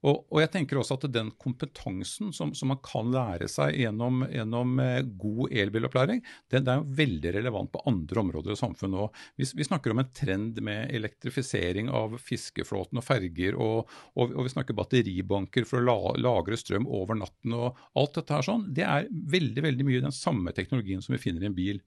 Og, 0.05 0.25
og, 0.29 0.39
jeg 0.43 0.51
tenker 0.53 0.77
også 0.77 1.00
at 1.00 1.07
den 1.13 1.31
kompetansen 1.41 2.31
som, 2.35 2.51
som 2.57 2.69
man 2.69 2.81
kan 2.85 3.09
lære 3.13 3.47
seg 3.50 3.77
gjennom, 3.79 4.21
gjennom 4.29 4.77
eh, 4.83 5.00
god 5.17 5.55
elbilopplæring, 5.63 6.21
den, 6.53 6.65
den, 6.65 6.71
er 6.71 6.81
jo 6.81 6.97
veldig 7.00 7.33
relevant 7.39 7.71
på 7.74 7.81
andre 7.89 8.21
områder 8.21 8.53
i 8.53 8.59
samfunnet 8.59 9.05
òg. 9.07 9.24
Vi, 9.41 9.50
vi, 9.57 9.67
snakker 9.67 9.93
om 9.93 10.03
en 10.03 10.12
trend 10.15 10.62
med 10.65 10.93
elektrifisering 10.95 11.89
av 11.89 12.17
fiskeflåten 12.21 13.01
og 13.01 13.07
ferger, 13.07 13.57
og, 13.57 13.89
og, 14.13 14.35
og 14.35 14.45
vi 14.45 14.53
snakker 14.53 14.77
batteribanker 14.77 15.65
for 15.65 15.81
å 15.81 15.88
la, 15.88 15.97
lagre 16.21 16.59
strøm 16.59 16.85
over 16.85 17.17
natten. 17.17 17.57
og 17.57 17.81
Alt 17.97 18.19
dette 18.19 18.38
her 18.38 18.45
sånn, 18.45 18.69
det 18.77 18.85
er 18.85 19.09
veldig, 19.09 19.65
veldig 19.65 19.89
mye 19.89 20.05
den 20.05 20.15
samme 20.15 20.53
teknologien 20.55 21.01
som 21.01 21.17
vi 21.17 21.24
finner 21.25 21.45
i 21.45 21.50
en 21.50 21.57
bil. 21.57 21.81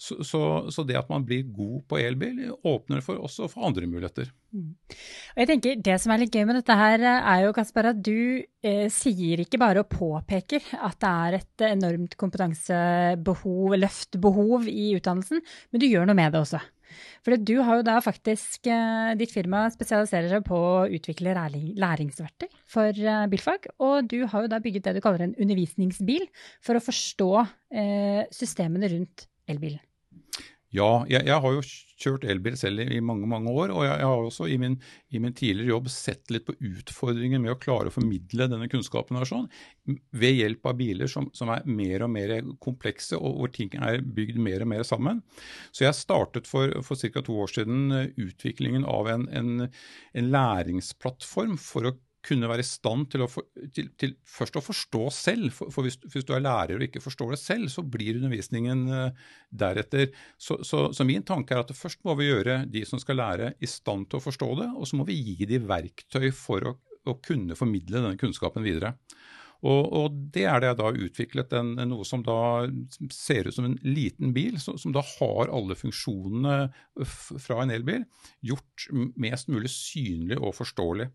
Så, 0.00 0.18
så, 0.26 0.42
så, 0.74 0.84
det 0.86 0.98
at 0.98 1.10
man 1.12 1.24
blir 1.26 1.46
god 1.54 1.84
på 1.90 2.00
elbil, 2.00 2.40
åpner 2.66 3.02
for, 3.04 3.20
også 3.22 3.48
for 3.52 3.68
andre 3.68 3.86
muligheter. 3.86 4.32
Mm. 4.52 4.74
Og 5.34 5.40
jeg 5.42 5.48
tenker 5.48 5.78
Det 5.84 5.94
som 6.02 6.12
er 6.12 6.22
litt 6.24 6.34
gøy 6.34 6.44
med 6.48 6.58
dette, 6.60 6.76
her 6.76 7.06
er 7.12 7.46
jo 7.46 7.54
Kasper, 7.56 7.92
at 7.92 8.02
du 8.04 8.42
eh, 8.42 8.88
sier 8.92 9.44
ikke 9.44 9.60
bare 9.62 9.84
og 9.84 9.90
påpeker 9.92 10.74
at 10.80 10.98
det 11.02 11.14
er 11.26 11.38
et 11.38 11.66
enormt 11.70 12.18
kompetansebehov, 12.20 13.78
løftbehov 13.78 14.68
i 14.70 14.92
utdannelsen, 14.98 15.42
men 15.70 15.82
du 15.82 15.88
gjør 15.88 16.08
noe 16.08 16.18
med 16.18 16.34
det 16.34 16.44
også. 16.44 16.62
For 17.24 17.38
du 17.38 17.54
har 17.64 17.78
jo 17.78 17.86
da 17.86 17.96
faktisk 18.04 18.68
eh, 18.70 19.12
Ditt 19.18 19.32
firma 19.34 19.64
spesialiserer 19.72 20.30
seg 20.32 20.46
på 20.46 20.58
å 20.58 20.86
utvikle 20.92 21.34
læringsverktøy 21.34 22.48
for 22.70 22.90
eh, 22.92 23.26
bilfag. 23.32 23.68
Og 23.82 24.08
du 24.10 24.22
har 24.28 24.44
jo 24.44 24.52
da 24.52 24.60
bygget 24.62 24.88
det 24.88 24.96
du 24.98 25.02
kaller 25.04 25.26
en 25.26 25.36
undervisningsbil 25.36 26.26
for 26.64 26.78
å 26.78 26.84
forstå 26.84 27.30
eh, 27.42 28.22
systemene 28.34 28.90
rundt 28.92 29.28
elbilen. 29.50 29.82
Ja, 30.72 31.02
jeg, 31.04 31.26
jeg, 31.28 31.36
har 31.44 31.52
jo 31.52 31.62
kjørt 32.00 32.22
elbil 32.32 32.54
selv 32.56 32.80
i, 32.80 32.86
i 32.96 33.00
mange 33.04 33.26
mange 33.28 33.52
år. 33.52 33.74
Og 33.74 33.84
jeg, 33.84 33.92
jeg 34.00 34.08
har 34.08 34.22
også 34.24 34.46
i 34.48 34.56
min, 34.60 34.78
i 35.12 35.20
min, 35.20 35.34
tidligere 35.36 35.74
jobb 35.74 35.90
sett 35.92 36.32
litt 36.32 36.46
på 36.48 36.54
utfordringen 36.56 37.42
med 37.44 37.52
å 37.52 37.58
klare 37.60 37.90
å 37.90 37.94
formidle 37.94 38.48
denne 38.48 38.70
kunnskapen 38.72 39.18
her 39.20 39.28
sånn, 39.28 39.50
ved 40.16 40.38
hjelp 40.38 40.70
av 40.70 40.78
biler 40.80 41.12
som, 41.12 41.28
som, 41.36 41.52
er 41.52 41.68
mer 41.68 42.06
og 42.06 42.12
mer 42.14 42.32
komplekse, 42.64 43.20
og 43.20 43.36
hvor 43.42 43.52
ting 43.52 43.76
er 43.84 44.00
bygd 44.00 44.40
mer 44.40 44.64
og 44.64 44.72
mer 44.72 44.86
sammen. 44.88 45.20
Så 45.76 45.84
jeg 45.84 45.98
startet 45.98 46.48
for, 46.48 46.72
for 46.86 46.96
ca. 46.96 47.20
to 47.20 47.36
år 47.44 47.52
siden 47.52 47.98
eh, 47.98 48.08
utviklingen 48.24 48.88
av 48.88 49.12
en, 49.12 49.28
en, 49.28 49.68
en 49.68 50.32
læringsplattform 50.32 51.60
for 51.60 51.92
å 51.92 51.96
kunne 52.22 52.48
være 52.50 52.62
i 52.62 52.66
stand 52.66 53.08
til, 53.12 53.24
å 53.24 53.28
for, 53.30 53.46
til, 53.74 53.88
til 53.98 54.14
først 54.28 54.58
å 54.58 54.62
forstå 54.64 55.02
selv. 55.14 55.48
For, 55.56 55.72
for 55.74 55.86
hvis, 55.86 55.98
hvis, 56.06 56.26
du 56.26 56.32
er 56.36 56.44
lærer 56.44 56.78
og 56.78 56.86
ikke 56.86 57.02
forstår 57.02 57.34
det 57.34 57.40
selv, 57.42 57.70
så 57.72 57.82
blir 57.82 58.20
undervisningen 58.20 58.84
uh, 58.90 59.32
deretter. 59.50 60.12
Så, 60.38 60.60
så, 60.66 60.86
så, 60.94 61.06
min 61.08 61.26
tanke 61.26 61.56
er 61.56 61.64
at 61.64 61.74
først 61.76 62.02
må 62.06 62.16
vi 62.20 62.30
gjøre 62.30 62.62
de 62.70 62.84
som 62.88 63.02
skal 63.02 63.18
lære, 63.18 63.52
i 63.58 63.70
stand 63.70 64.08
til 64.10 64.20
å 64.20 64.26
forstå 64.28 64.50
det, 64.62 64.70
og 64.76 64.88
så 64.88 64.98
må 65.00 65.06
vi 65.08 65.18
gi 65.18 65.48
de 65.50 65.60
verktøy 65.66 66.30
for 66.36 66.70
å, 66.70 66.76
å 67.10 67.18
kunne 67.24 67.58
formidle 67.58 68.00
denne 68.00 68.20
kunnskapen 68.20 68.64
videre. 68.66 68.94
Og, 69.62 69.82
og, 69.94 70.14
det 70.34 70.42
er 70.50 70.58
det 70.58 70.72
jeg 70.72 70.78
da 70.80 70.86
har 70.88 70.96
utviklet 71.06 71.52
en, 71.54 71.68
noe 71.86 72.06
som 72.06 72.22
da 72.26 72.66
ser 73.14 73.46
ut 73.46 73.54
som 73.54 73.68
en 73.68 73.76
liten 73.86 74.32
bil, 74.34 74.56
som, 74.62 74.74
som 74.80 74.94
da 74.94 75.04
har 75.06 75.52
alle 75.54 75.76
funksjonene 75.78 76.56
fra 77.06 77.60
en 77.62 77.74
elbil, 77.74 78.02
gjort 78.42 78.88
mest 79.22 79.52
mulig 79.54 79.70
synlig 79.70 80.40
og 80.40 80.56
forståelig 80.58 81.12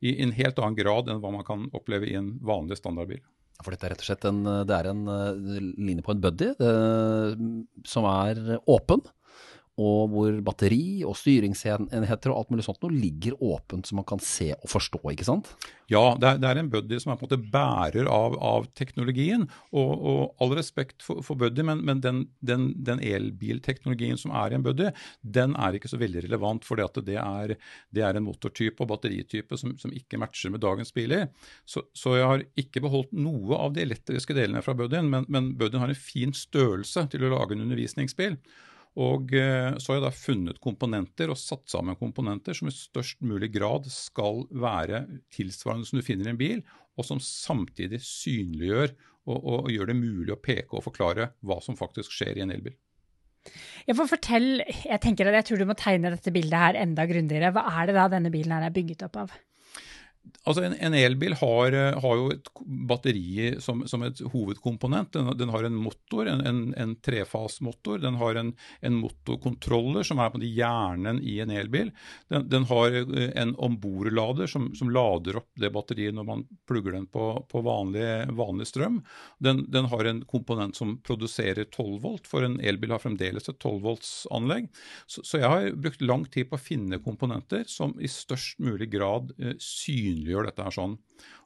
i 0.00 0.16
en 0.24 0.32
helt 0.36 0.58
annen 0.58 0.78
grad 0.78 1.10
enn 1.10 1.20
hva 1.22 1.32
man 1.34 1.46
kan 1.46 1.68
oppleve 1.76 2.08
i 2.08 2.16
en 2.18 2.34
vanlig 2.44 2.80
standardbil. 2.80 3.20
For 3.60 3.74
dette 3.74 3.86
er 3.86 3.92
rett 3.92 4.02
og 4.04 4.08
slett 4.08 4.24
en, 4.24 4.40
det 4.64 4.72
er 4.72 4.88
en 4.88 5.02
uh, 5.04 5.58
linje 5.76 6.04
på 6.06 6.14
en 6.14 6.22
buddy 6.24 6.54
det, 6.56 6.70
som 7.84 8.06
er 8.08 8.40
åpen 8.64 9.02
og 9.80 10.12
hvor 10.12 10.38
batteri 10.44 11.00
og 11.08 11.16
styringsenheter 11.16 12.32
og 12.32 12.42
alt 12.42 12.50
mulig 12.52 12.66
sånt 12.66 12.82
noe 12.84 12.92
ligger 12.92 13.38
åpent, 13.40 13.88
som 13.88 14.00
man 14.00 14.08
kan 14.08 14.20
se 14.22 14.50
og 14.58 14.68
forstå, 14.68 15.00
ikke 15.14 15.26
sant? 15.28 15.48
Ja, 15.90 16.12
det 16.20 16.28
er, 16.28 16.38
det 16.38 16.50
er 16.50 16.60
en 16.60 16.70
buddy 16.70 17.00
som 17.02 17.10
er 17.10 17.18
på 17.18 17.26
en 17.26 17.30
måte 17.30 17.50
bærer 17.50 18.06
av, 18.10 18.36
av 18.38 18.68
teknologien. 18.78 19.48
Og, 19.74 19.90
og, 19.90 20.20
all 20.42 20.54
respekt 20.58 21.02
for, 21.02 21.24
for 21.26 21.40
buddy, 21.40 21.64
men, 21.66 21.82
men 21.86 22.02
den, 22.04 22.20
den, 22.46 22.68
den, 22.86 23.02
elbilteknologien 23.02 24.20
som 24.20 24.34
er 24.38 24.52
i 24.52 24.58
en 24.58 24.66
buddy, 24.66 24.92
den 25.22 25.56
er 25.58 25.74
ikke 25.74 25.90
så 25.90 25.98
veldig 26.00 26.26
relevant, 26.28 26.66
for 26.68 26.78
det 26.78 27.16
er, 27.18 27.56
det 27.90 28.06
er 28.06 28.18
en 28.18 28.26
motortype 28.26 28.84
og 28.84 28.92
batteritype 28.92 29.58
som, 29.58 29.74
som, 29.80 29.90
ikke 29.96 30.20
matcher 30.22 30.54
med 30.54 30.62
dagens 30.62 30.94
biler. 30.94 31.26
Så, 31.66 31.82
så, 31.96 32.14
jeg 32.20 32.30
har 32.30 32.46
ikke 32.60 32.84
beholdt 32.84 33.14
noe 33.16 33.58
av 33.58 33.74
de 33.74 33.82
elektriske 33.88 34.36
delene 34.36 34.62
fra 34.62 34.76
buddyen, 34.78 35.10
men, 35.10 35.26
men 35.32 35.54
buddyen 35.58 35.82
har 35.82 35.90
en 35.90 35.98
fin 35.98 36.36
størrelse 36.36 37.08
til 37.10 37.26
å 37.26 37.34
lage 37.34 37.56
en 37.56 37.66
undervisningsbil. 37.66 38.38
Og 38.98 39.30
eh, 39.38 39.76
så 39.78 39.92
har 39.92 40.00
jeg 40.00 40.06
da 40.08 40.14
funnet 40.14 40.58
komponenter 40.62 41.30
og 41.30 41.38
satt 41.38 41.70
sammen 41.70 41.98
komponenter 41.98 42.56
som 42.56 42.70
i 42.70 42.74
størst 42.74 43.20
mulig 43.22 43.52
grad 43.54 43.86
skal 43.92 44.42
være 44.50 45.04
tilsvarende 45.34 45.86
som 45.86 46.00
du 46.00 46.06
finner 46.06 46.26
i 46.26 46.34
en 46.34 46.40
bil, 46.40 46.64
og 46.98 47.06
som 47.06 47.22
samtidig 47.22 48.02
synliggjør 48.02 48.90
og, 49.30 49.38
og 49.38 49.70
gjør 49.70 49.92
det 49.92 49.98
mulig 50.00 50.34
å 50.34 50.40
peke 50.42 50.76
og 50.76 50.84
forklare 50.88 51.30
hva 51.46 51.60
som 51.62 51.78
faktisk 51.78 52.12
skjer 52.16 52.40
i 52.40 52.44
en 52.44 52.54
elbil. 52.56 52.74
Jeg 53.88 53.96
får 53.96 54.08
fortelle, 54.10 54.66
jeg 54.84 55.00
tenker 55.00 55.30
at 55.30 55.38
jeg 55.38 55.46
tror 55.48 55.62
du 55.62 55.68
må 55.70 55.76
tegne 55.78 56.10
dette 56.12 56.32
bildet 56.34 56.60
her 56.60 56.80
enda 56.82 57.06
grundigere. 57.08 57.52
Hva 57.54 57.64
er 57.80 57.88
det 57.88 57.96
da 57.96 58.08
denne 58.12 58.32
bilen 58.32 58.52
her 58.52 58.66
er 58.66 58.74
bygget 58.74 59.06
opp 59.06 59.16
av? 59.22 59.38
Altså 60.48 60.62
En, 60.64 60.74
en 60.80 60.94
elbil 60.96 61.34
har, 61.36 61.74
eh, 61.76 61.96
har, 62.00 62.16
jo 62.16 62.30
et 62.32 62.48
batteri 62.88 63.50
som, 63.60 63.82
som 63.88 64.02
et 64.06 64.20
hovedkomponent. 64.32 65.12
Den, 65.12 65.28
den, 65.36 65.52
har 65.52 65.66
en 65.66 65.76
motor, 65.76 66.28
en, 66.30 66.40
en, 66.46 66.60
en 66.80 66.94
trefasmotor. 67.04 68.00
Den 68.00 68.16
har 68.20 68.40
en, 68.40 68.54
motorkontroller, 68.96 70.06
som 70.06 70.20
er 70.20 70.32
på 70.32 70.40
hjernen 70.44 71.20
i 71.20 71.38
en 71.44 71.52
elbil. 71.52 71.92
Den, 72.32 72.48
den 72.52 72.64
har 72.70 72.96
eh, 73.02 73.28
en 73.42 73.52
ombordlader 73.60 74.48
som, 74.50 74.70
som, 74.76 74.90
lader 74.90 75.38
opp 75.42 75.50
det 75.60 75.70
batteriet 75.74 76.16
når 76.16 76.26
man 76.26 76.46
plugger 76.68 76.96
den 76.96 77.06
på, 77.06 77.26
på 77.50 77.62
vanlig, 77.66 78.08
vanlig, 78.36 78.70
strøm. 78.72 79.02
Den, 79.44 79.66
den, 79.68 79.90
har 79.92 80.08
en 80.08 80.24
komponent 80.28 80.76
som 80.76 80.96
produserer 81.04 81.68
12 81.68 82.00
volt, 82.02 82.28
for 82.28 82.48
en 82.48 82.58
elbil 82.64 82.96
har 82.96 83.04
fremdeles 83.04 83.48
et 83.52 83.60
12 83.60 83.76
volts 83.84 84.14
anlegg. 84.32 84.70
Så, 85.04 85.24
så 85.26 85.44
jeg 85.44 85.52
har 85.52 85.70
brukt 85.76 86.04
lang 86.04 86.24
tid 86.32 86.48
på 86.48 86.56
å 86.56 86.64
finne 86.64 87.02
komponenter 87.04 87.68
som 87.68 87.92
i 88.00 88.08
størst 88.10 88.60
mulig 88.64 88.88
grad 88.96 89.34
eh, 89.36 89.56
synliggjør 89.60 90.09
synliggjør 90.10 90.50
dette 90.50 90.66
her 90.66 90.74
sånn. 90.74 90.98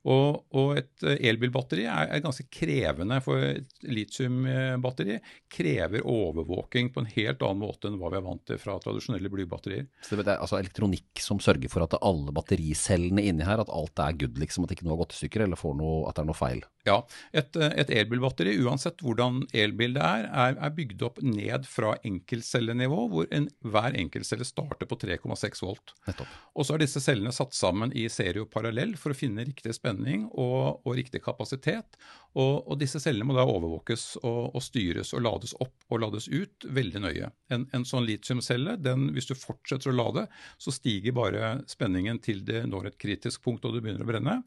Og, 0.05 0.43
og 0.53 0.75
et 0.77 1.05
eh, 1.07 1.17
elbilbatteri 1.31 1.87
er, 1.89 2.11
er, 2.13 2.21
ganske 2.25 2.45
krevende, 2.53 3.17
for 3.25 3.41
et 3.41 3.87
litiumbatteri 3.89 5.17
krever 5.53 6.05
overvåking 6.05 6.91
på 6.93 7.01
en 7.01 7.09
helt 7.15 7.45
annen 7.47 7.63
måte 7.63 7.89
enn 7.89 7.97
hva 8.01 8.11
vi 8.13 8.19
er 8.21 8.27
vant 8.27 8.43
til 8.45 8.61
fra 8.61 8.77
tradisjonelle 8.85 9.33
blybatterier. 9.33 9.89
Så 10.05 10.19
det 10.21 10.27
er 10.27 10.37
altså 10.37 10.59
elektronikk 10.61 11.23
som 11.25 11.41
sørger 11.41 11.73
for 11.73 11.87
at 11.87 11.97
alle 12.05 12.35
battericellene 12.37 13.25
inni 13.25 13.49
her, 13.49 13.63
at 13.65 13.73
alt 13.73 14.05
er 14.05 14.19
good, 14.21 14.37
liksom, 14.43 14.69
at 14.69 14.77
ikke 14.77 14.85
noe 14.85 14.99
har 14.99 15.07
gått 15.07 15.17
i 15.17 15.23
stykker 15.23 15.47
eller 15.47 15.65
noe, 15.81 16.05
at 16.11 16.19
det 16.19 16.25
er 16.25 16.29
noe 16.29 16.37
feil? 16.37 16.61
Ja, 16.85 16.99
et, 17.33 17.57
et 17.57 17.89
elbilbatteri, 17.97 18.59
uansett 18.61 19.01
hvordan 19.01 19.47
elbil 19.57 19.97
det 19.97 20.05
er, 20.05 20.29
er, 20.29 20.59
er 20.69 20.77
bygd 20.77 21.07
opp 21.09 21.23
ned 21.25 21.65
fra 21.65 21.95
enkeltcellenivå, 22.05 23.01
hvor 23.09 23.31
en, 23.33 23.49
hver 23.65 23.97
enkeltcelle 23.97 24.45
starter 24.45 24.91
på 24.91 25.01
3,6 25.01 25.65
volt. 25.65 25.97
Nettopp. 26.05 26.37
Og 26.53 26.69
så 26.69 26.77
er 26.77 26.85
disse 26.85 27.01
cellene 27.01 27.33
satt 27.33 27.57
sammen 27.57 27.95
i 27.97 28.05
serie 28.13 28.45
parallell 28.55 28.95
for 29.01 29.13
å 29.13 29.17
finne 29.19 29.45
riktig 29.47 29.75
spenning 29.77 30.29
og, 30.31 30.85
og 30.87 30.97
riktig 30.99 31.21
kapasitet. 31.25 31.99
Og, 32.35 32.65
og, 32.65 32.77
disse 32.81 33.01
cellene 33.03 33.27
må 33.29 33.37
da 33.37 33.47
overvåkes 33.47 34.07
og, 34.23 34.55
og, 34.55 34.63
styres 34.65 35.13
og 35.15 35.25
lades 35.27 35.55
opp 35.63 35.91
og 35.91 36.03
lades 36.03 36.29
ut 36.31 36.69
veldig 36.79 37.03
nøye. 37.05 37.33
En, 37.55 37.67
en 37.77 37.87
sånn 37.89 38.07
litiumcelle, 38.09 38.77
den, 38.83 39.11
hvis 39.15 39.31
du 39.31 39.35
fortsetter 39.39 39.93
å 39.93 39.97
lade, 39.99 40.27
så 40.59 40.75
stiger 40.75 41.17
bare 41.19 41.57
spenningen 41.71 42.23
til 42.25 42.45
det 42.47 42.65
når 42.71 42.93
et 42.93 43.01
kritisk 43.03 43.45
punkt 43.45 43.67
og 43.67 43.77
det 43.77 43.85
begynner 43.85 44.07
å 44.07 44.11
brenne. 44.11 44.39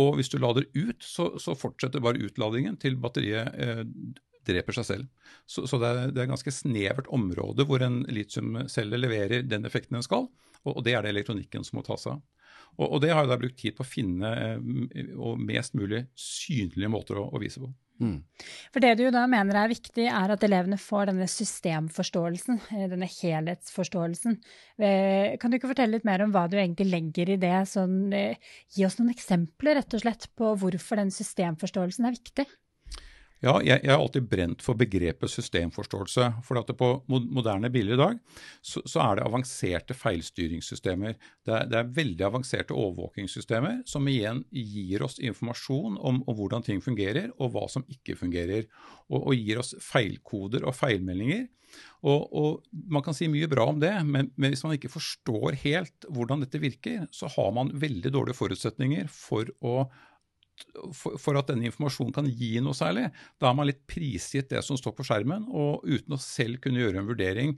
Og 0.00 0.16
hvis 0.18 0.30
du 0.32 0.38
lader 0.40 0.68
ut, 0.74 1.04
så, 1.04 1.32
så 1.42 1.56
fortsetter 1.58 2.02
bare 2.02 2.20
utladingen 2.26 2.76
til 2.80 2.98
batteriet 3.00 3.54
eh, 3.58 3.86
dreper 4.46 4.76
seg 4.76 4.86
selv. 4.88 5.30
Så, 5.46 5.66
så 5.68 5.78
det, 5.80 5.90
er, 5.90 6.12
det 6.12 6.22
er 6.22 6.28
et 6.28 6.34
ganske 6.34 6.54
snevert 6.54 7.10
område 7.12 7.66
hvor 7.68 7.82
en 7.84 8.02
litiumcelle 8.10 9.00
leverer 9.00 9.46
den 9.46 9.66
effekten 9.68 9.98
den 9.98 10.06
skal, 10.06 10.28
og, 10.64 10.76
og 10.76 10.84
det 10.86 10.96
er 10.96 11.04
det 11.04 11.14
elektronikken 11.14 11.66
som 11.66 11.80
må 11.80 11.86
ta 11.86 11.98
seg 12.00 12.18
av. 12.18 12.22
Og, 12.78 12.86
og, 12.86 12.98
det 13.02 13.12
har 13.12 13.24
jeg 13.24 13.32
da 13.32 13.38
brukt 13.40 13.60
tid 13.60 13.76
på 13.76 13.84
å 13.84 13.88
finne 13.88 14.32
eh, 14.38 15.14
og 15.16 15.40
mest 15.42 15.76
mulig 15.78 16.04
synlige 16.18 16.90
måter 16.92 17.20
å, 17.20 17.26
å 17.30 17.40
vise 17.42 17.62
på. 17.62 17.70
Mm. 18.00 18.16
For 18.72 18.80
Det 18.80 18.94
du 18.96 19.02
da 19.12 19.26
mener 19.28 19.58
er 19.60 19.72
viktig, 19.72 20.06
er 20.08 20.32
at 20.32 20.44
elevene 20.46 20.78
får 20.80 21.10
denne 21.10 21.26
systemforståelsen, 21.28 22.62
eh, 22.72 22.86
denne 22.92 23.08
helhetsforståelsen. 23.10 24.38
Eh, 24.80 25.36
kan 25.42 25.52
du 25.52 25.58
ikke 25.58 25.72
fortelle 25.74 25.98
litt 25.98 26.08
mer 26.08 26.24
om 26.24 26.32
hva 26.32 26.46
du 26.48 26.56
egentlig 26.56 26.88
legger 26.88 27.34
i 27.34 27.40
det? 27.42 27.58
Sånn, 27.68 28.08
gi 28.10 28.88
oss 28.88 28.96
noen 29.00 29.12
eksempler 29.12 29.80
rett 29.80 29.98
og 29.98 30.04
slett 30.06 30.30
på 30.38 30.54
hvorfor 30.62 31.02
den 31.02 31.12
systemforståelsen 31.14 32.08
er 32.08 32.16
viktig. 32.16 32.48
Ja, 33.40 33.54
jeg, 33.64 33.80
jeg, 33.80 33.88
har 33.88 34.02
alltid 34.02 34.26
brent 34.28 34.60
for 34.60 34.76
begrepet 34.76 35.32
systemforståelse. 35.32 36.26
For 36.44 36.60
at 36.60 36.72
på 36.76 36.88
moderne 37.08 37.70
biler 37.72 37.96
i 37.96 38.00
dag 38.00 38.18
så, 38.60 38.82
så, 38.84 39.00
er 39.00 39.16
det 39.16 39.24
avanserte 39.24 39.96
feilstyringssystemer. 39.96 41.16
Det 41.48 41.54
er, 41.56 41.70
det 41.70 41.78
er, 41.78 41.94
veldig 41.96 42.26
avanserte 42.28 42.76
overvåkingssystemer 42.76 43.80
som 43.88 44.08
igjen 44.12 44.42
gir 44.52 45.06
oss 45.06 45.16
informasjon 45.24 45.96
om, 45.96 46.20
om 46.20 46.36
hvordan 46.36 46.66
ting 46.66 46.84
fungerer 46.84 47.32
og 47.38 47.54
hva 47.54 47.64
som 47.72 47.86
ikke 47.88 48.18
fungerer. 48.20 48.68
Og, 49.08 49.22
og 49.22 49.32
gir 49.38 49.62
oss 49.62 49.72
feilkoder 49.88 50.68
og 50.68 50.76
feilmeldinger. 50.76 51.48
Og, 52.04 52.28
og, 52.34 52.68
Man 52.92 53.04
kan 53.06 53.16
si 53.16 53.28
mye 53.30 53.48
bra 53.48 53.70
om 53.72 53.80
det, 53.80 53.94
men, 54.04 54.30
men, 54.36 54.52
hvis 54.52 54.66
man 54.66 54.76
ikke 54.76 54.92
forstår 54.92 55.56
helt 55.64 56.08
hvordan 56.12 56.44
dette 56.44 56.60
virker, 56.60 57.08
så 57.14 57.30
har 57.38 57.52
man 57.56 57.72
veldig 57.72 58.12
dårlige 58.12 58.36
forutsetninger 58.36 59.08
for 59.12 59.48
å 59.64 59.84
for, 60.96 61.16
for, 61.20 61.38
at 61.38 61.50
denne 61.50 61.68
informasjonen 61.68 62.14
kan 62.16 62.28
gi 62.28 62.52
noe 62.64 62.76
særlig. 62.76 63.08
Da 63.40 63.50
er 63.50 63.56
man 63.58 63.68
litt 63.68 63.82
prisgitt 63.90 64.50
det 64.52 64.62
som 64.66 64.78
står 64.78 64.94
på 64.98 65.06
skjermen, 65.06 65.46
og 65.48 65.86
uten 65.86 66.16
å 66.16 66.20
selv 66.22 66.60
kunne 66.64 66.82
gjøre 66.82 67.02
en 67.02 67.08
vurdering 67.10 67.56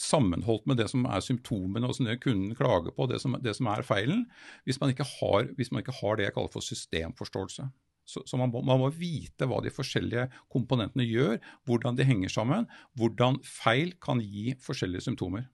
sammenholdt 0.00 0.66
med 0.68 0.80
det 0.80 0.88
som 0.92 1.06
er 1.08 1.22
symptomene 1.24 1.88
og 1.88 1.96
som 1.96 2.08
kunden 2.20 2.56
klager 2.58 2.92
på, 2.96 3.06
det 3.10 3.20
som, 3.22 3.36
det 3.40 3.54
som 3.56 3.70
er 3.72 3.86
feilen, 3.86 4.26
hvis 4.68 4.80
man, 4.82 4.92
har, 4.92 5.52
hvis 5.56 5.70
man, 5.72 5.84
ikke 5.84 5.96
har, 6.00 6.18
det 6.18 6.28
jeg 6.28 6.36
kaller 6.36 6.52
for 6.52 6.66
systemforståelse. 6.66 7.70
Så, 8.10 8.24
så 8.26 8.38
man, 8.40 8.50
må, 8.50 8.64
man, 8.66 8.80
må, 8.82 8.90
vite 8.90 9.46
hva 9.46 9.60
de 9.62 9.70
forskjellige 9.72 10.26
komponentene 10.50 11.06
gjør, 11.06 11.38
hvordan 11.68 11.98
de 11.98 12.06
henger 12.08 12.32
sammen, 12.32 12.66
hvordan 12.98 13.38
feil 13.46 13.94
kan 14.02 14.22
gi 14.24 14.56
forskjellige 14.64 15.06
symptomer. 15.06 15.46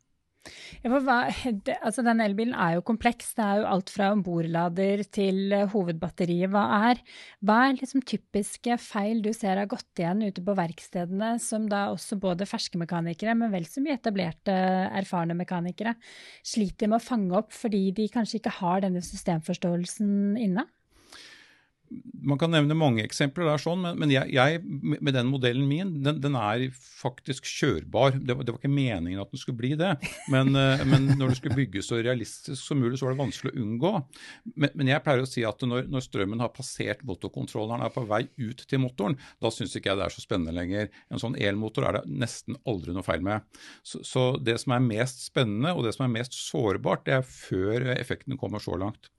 Altså 0.86 2.04
Den 2.06 2.22
elbilen 2.22 2.54
er 2.54 2.76
jo 2.76 2.84
kompleks. 2.86 3.32
Det 3.36 3.44
er 3.44 3.60
jo 3.62 3.68
alt 3.70 3.90
fra 3.92 4.10
ombordlader 4.14 5.02
til 5.12 5.54
uh, 5.54 5.66
hovedbatteriet. 5.72 6.50
Hva 6.52 6.64
er, 6.90 7.02
hva 7.46 7.58
er 7.66 7.78
liksom 7.80 8.04
typiske 8.06 8.78
feil 8.82 9.22
du 9.24 9.32
ser 9.36 9.60
har 9.60 9.70
gått 9.70 10.02
igjen 10.02 10.24
ute 10.26 10.44
på 10.44 10.56
verkstedene, 10.58 11.34
som 11.42 11.66
da 11.70 11.88
også 11.94 12.20
både 12.22 12.48
ferske 12.48 12.80
mekanikere, 12.80 13.36
men 13.38 13.52
vel 13.54 13.66
så 13.68 13.82
mye 13.84 13.98
etablerte, 13.98 14.54
erfarne 15.00 15.36
mekanikere, 15.38 15.96
sliter 16.46 16.90
med 16.90 17.00
å 17.00 17.06
fange 17.06 17.36
opp 17.38 17.54
fordi 17.56 17.88
de 17.96 18.08
kanskje 18.12 18.40
ikke 18.40 18.58
har 18.60 18.86
denne 18.86 19.04
systemforståelsen 19.04 20.36
inne? 20.40 20.66
Man 22.26 22.38
kan 22.40 22.50
nevne 22.50 22.74
mange 22.78 23.04
eksempler 23.04 23.46
der, 23.46 23.60
sånn, 23.62 23.82
men, 23.84 23.98
men 24.00 24.12
jeg, 24.12 24.32
jeg, 24.34 24.60
med 24.64 25.12
den 25.14 25.28
modellen 25.30 25.66
min, 25.68 25.92
den, 26.04 26.18
den 26.22 26.36
er 26.38 26.64
faktisk 26.74 27.46
kjørbar. 27.46 28.16
Det 28.18 28.34
var, 28.34 28.46
det 28.46 28.54
var, 28.54 28.60
ikke 28.60 28.72
meningen 28.72 29.22
at 29.22 29.32
den 29.32 29.40
skulle 29.40 29.60
bli 29.60 29.72
det, 29.78 29.92
men, 30.32 30.52
eh, 30.58 30.82
men, 30.88 31.08
når 31.16 31.32
det 31.32 31.38
skulle 31.40 31.58
bygges 31.60 31.90
så 31.90 32.00
realistisk 32.02 32.58
som 32.58 32.80
mulig, 32.82 32.98
så 32.98 33.06
var 33.06 33.14
det 33.14 33.22
vanskelig 33.22 33.54
å 33.54 33.62
unngå. 33.62 33.92
Men, 34.54 34.74
men 34.74 34.92
jeg 34.92 35.04
pleier 35.06 35.24
å 35.24 35.30
si 35.30 35.46
at 35.46 35.66
når, 35.66 35.86
når, 35.92 36.06
strømmen 36.06 36.42
har 36.42 36.54
passert 36.56 37.04
motorkontrolleren, 37.06 37.86
er 37.86 37.94
på 37.94 38.06
vei 38.08 38.24
ut 38.42 38.66
til 38.66 38.82
motoren, 38.82 39.18
da 39.42 39.52
syns 39.54 39.76
ikke 39.78 39.92
jeg 39.92 40.00
det 40.00 40.08
er 40.08 40.16
så 40.16 40.24
spennende 40.24 40.56
lenger. 40.56 40.90
En 41.12 41.22
sånn 41.22 41.38
elmotor 41.38 41.88
er 41.88 42.00
det 42.00 42.06
nesten 42.26 42.58
aldri 42.66 42.94
noe 42.96 43.06
feil 43.06 43.24
med. 43.26 43.46
Så, 43.86 44.02
så 44.06 44.28
det 44.42 44.58
som 44.62 44.74
er 44.76 44.86
mest 44.86 45.26
spennende, 45.28 45.74
og 45.76 45.86
det 45.86 45.94
som 45.96 46.06
er 46.08 46.16
mest 46.18 46.36
sårbart, 46.38 47.06
det 47.06 47.20
er 47.20 47.28
før 47.28 47.92
effekten 47.96 48.38
kommer 48.40 48.62
så 48.62 48.78
langt. 48.80 49.10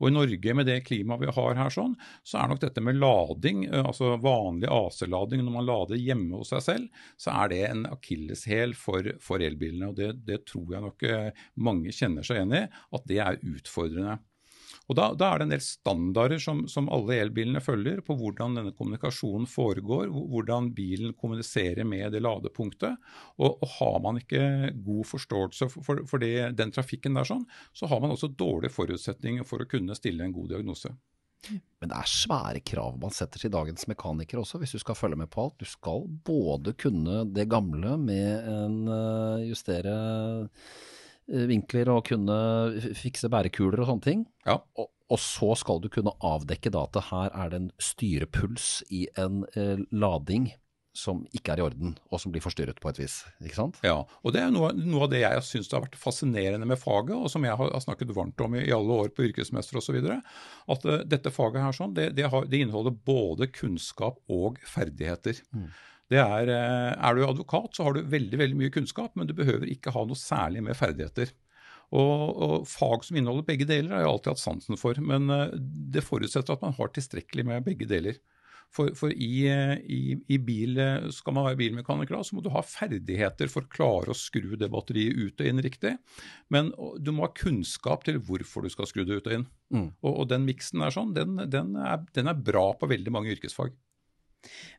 Og 0.00 0.08
I 0.08 0.14
Norge, 0.14 0.54
med 0.56 0.68
det 0.68 0.80
klimaet 0.88 1.22
vi 1.22 1.34
har 1.36 1.58
her, 1.58 1.72
sånn, 1.72 1.94
så 2.26 2.40
er 2.40 2.50
nok 2.50 2.62
dette 2.64 2.82
med 2.84 2.98
lading, 3.00 3.64
eh, 3.70 3.84
altså 3.84 4.14
vanlig 4.22 4.70
AC-lading 4.72 5.44
når 5.44 5.56
man 5.56 5.68
lader 5.68 6.00
hjemme 6.00 6.40
hos 6.40 6.52
seg 6.54 6.64
selv, 6.66 7.02
så 7.20 7.34
er 7.42 7.52
det 7.52 7.62
en 7.68 7.86
akilleshæl 7.90 8.76
for, 8.78 9.14
for, 9.22 9.44
elbilene. 9.44 9.90
og 9.92 9.98
det, 10.00 10.12
det, 10.28 10.42
tror 10.50 10.76
jeg 10.76 10.86
nok 10.86 11.08
eh, 11.08 11.48
mange 11.56 11.94
kjenner 11.94 12.26
seg 12.26 12.40
igjen 12.40 12.56
i, 12.60 12.64
at 12.98 13.10
det 13.10 13.20
er 13.24 13.42
utfordrende. 13.54 14.18
Og 14.90 14.98
da, 14.98 15.06
da, 15.16 15.30
er 15.30 15.40
det 15.40 15.46
en 15.46 15.54
del 15.54 15.62
standarder 15.64 16.42
som, 16.42 16.64
som, 16.68 16.90
alle 16.92 17.16
elbilene 17.22 17.62
følger 17.64 18.02
på 18.04 18.16
hvordan 18.20 18.58
denne 18.58 18.74
kommunikasjonen 18.76 19.48
foregår, 19.48 20.10
hvordan 20.12 20.72
bilen 20.76 21.14
kommuniserer 21.16 21.88
med 21.88 22.12
det 22.12 22.20
ladepunktet. 22.24 23.00
Og, 23.38 23.56
og 23.64 23.72
har 23.78 23.96
man 24.04 24.20
ikke 24.20 24.74
god 24.84 25.08
forståelse 25.08 25.70
for, 25.72 26.04
for 26.10 26.20
det, 26.20 26.52
den 26.58 26.74
trafikken 26.74 27.16
der, 27.16 27.28
sånn, 27.28 27.46
så 27.72 27.88
har 27.88 28.04
man 28.04 28.12
også 28.12 28.34
dårlige 28.36 28.74
forutsetninger 28.76 29.48
for 29.48 29.64
å 29.64 29.70
kunne 29.70 29.96
stille 29.96 30.26
en 30.26 30.36
god 30.36 30.52
diagnose. 30.52 30.92
Men 31.44 31.90
det 31.90 31.96
er 31.98 32.08
svære 32.08 32.60
krav 32.64 32.96
man 33.00 33.12
setter 33.12 33.42
til 33.42 33.52
dagens 33.52 33.84
mekanikere 33.90 34.40
også, 34.40 34.60
hvis 34.62 34.72
du 34.76 34.80
skal 34.80 34.96
følge 34.96 35.18
med 35.20 35.28
på 35.32 35.42
alt. 35.44 35.58
Du 35.60 35.68
skal 35.68 36.06
både 36.24 36.72
kunne 36.80 37.24
det 37.36 37.50
gamle 37.52 37.98
med 38.00 38.48
en 38.48 38.78
uh, 38.88 39.44
justere 39.44 39.92
Eh, 39.94 41.03
vinkler 41.26 41.90
og 41.92 42.04
kunne 42.08 42.36
fikse 42.98 43.30
bærekuler 43.32 43.82
og 43.82 43.90
sånne 43.90 44.06
ting. 44.06 44.26
Ja. 44.46 44.58
Og, 44.80 44.90
og, 45.08 45.20
så 45.20 45.54
skal 45.60 45.80
du 45.80 45.88
kunne 45.92 46.14
avdekke 46.24 46.72
at 46.80 47.00
her 47.10 47.32
er 47.32 47.52
det 47.52 47.62
en 47.62 47.72
styrepuls 47.82 48.82
i 48.92 49.06
en 49.20 49.42
eh, 49.56 49.80
lading 49.92 50.52
som 50.94 51.24
ikke 51.34 51.52
er 51.52 51.60
i 51.60 51.64
orden, 51.64 51.96
og 52.14 52.20
som 52.22 52.30
blir 52.32 52.42
forstyrret 52.42 52.78
på 52.80 52.88
et 52.92 53.00
vis. 53.02 53.16
ikke 53.42 53.56
sant? 53.58 53.80
Ja, 53.82 53.96
og 54.22 54.34
det 54.34 54.44
er 54.44 54.52
noe, 54.54 54.70
noe 54.78 55.06
av 55.06 55.10
det 55.10 55.24
jeg 55.24 55.42
syns 55.46 55.72
har 55.74 55.82
vært 55.82 55.98
fascinerende 55.98 56.68
med 56.70 56.78
faget, 56.78 57.16
og 57.18 57.26
som 57.32 57.44
jeg 57.46 57.58
har, 57.58 57.72
har 57.74 57.82
snakket 57.82 58.14
varmt 58.14 58.44
om 58.46 58.54
i, 58.54 58.62
i, 58.68 58.74
alle 58.74 59.00
år 59.02 59.10
på 59.14 59.26
yrkesmester 59.26 59.80
osv. 59.80 59.98
At 59.98 60.86
uh, 60.86 61.00
dette 61.02 61.34
faget 61.34 61.64
her 61.66 61.74
sånn, 61.74 61.96
det, 61.98 62.12
det, 62.18 62.28
har, 62.30 62.46
det, 62.46 62.62
inneholder 62.62 62.94
både 62.94 63.50
kunnskap 63.50 64.22
og 64.30 64.62
ferdigheter. 64.70 65.42
Mm. 65.50 65.66
Det 66.12 66.20
er, 66.20 66.50
eh, 66.52 66.92
er 66.92 67.16
du 67.16 67.24
advokat, 67.24 67.72
så 67.76 67.86
har 67.86 67.96
du 67.96 68.04
veldig, 68.12 68.38
veldig 68.40 68.58
mye 68.60 68.74
kunnskap, 68.74 69.14
men 69.16 69.28
du 69.28 69.34
behøver 69.36 69.70
ikke 69.72 69.94
ha 69.94 70.04
noe 70.04 70.20
særlig 70.20 70.62
med 70.66 70.76
ferdigheter. 70.76 71.32
Og, 71.94 72.22
og, 72.42 72.54
Fag 72.68 73.04
som 73.06 73.16
inneholder 73.16 73.46
begge 73.46 73.68
deler, 73.68 73.92
har 73.94 74.04
jeg 74.04 74.12
alltid 74.12 74.34
hatt 74.34 74.44
sansen 74.44 74.80
for. 74.80 75.00
Men 75.00 75.32
eh, 75.32 75.56
det 75.94 76.04
forutsetter 76.04 76.56
at 76.56 76.64
man 76.64 76.76
har 76.76 76.92
tilstrekkelig 76.92 77.46
med 77.48 77.66
begge 77.66 77.88
deler. 77.88 78.20
For, 78.74 78.90
for 78.98 79.12
i, 79.12 79.44
i, 79.46 79.98
i, 80.34 80.36
bil, 80.42 80.80
skal 81.14 81.36
man 81.36 81.44
være 81.46 81.60
bilmekaniker, 81.60 82.16
så 82.26 82.34
må 82.34 82.42
du 82.42 82.48
ha 82.50 82.62
ferdigheter 82.66 83.46
for 83.52 83.62
å 83.62 83.70
klare 83.70 84.10
å 84.10 84.18
skru 84.18 84.56
det 84.58 84.66
batteriet 84.72 85.14
ut 85.14 85.44
og 85.44 85.50
inn 85.50 85.62
riktig. 85.62 85.92
Men 86.50 86.72
du 86.98 87.12
må 87.14 87.28
ha 87.28 87.30
kunnskap 87.38 88.02
til 88.08 88.18
hvorfor 88.18 88.66
du 88.66 88.72
skal 88.72 88.88
skru 88.90 89.04
det 89.06 89.20
ut 89.20 89.30
og 89.30 89.36
inn. 89.36 89.46
Mm. 89.70 89.86
Og, 90.02 90.10
og, 90.10 90.24
den 90.32 90.48
miksen 90.48 90.82
er 90.82 90.96
sånn, 90.96 91.14
den, 91.14 91.38
den, 91.52 91.76
er, 91.78 92.02
den 92.18 92.32
er 92.32 92.44
bra 92.50 92.72
på 92.80 92.90
veldig 92.90 93.14
mange 93.14 93.36
yrkesfag. 93.36 93.76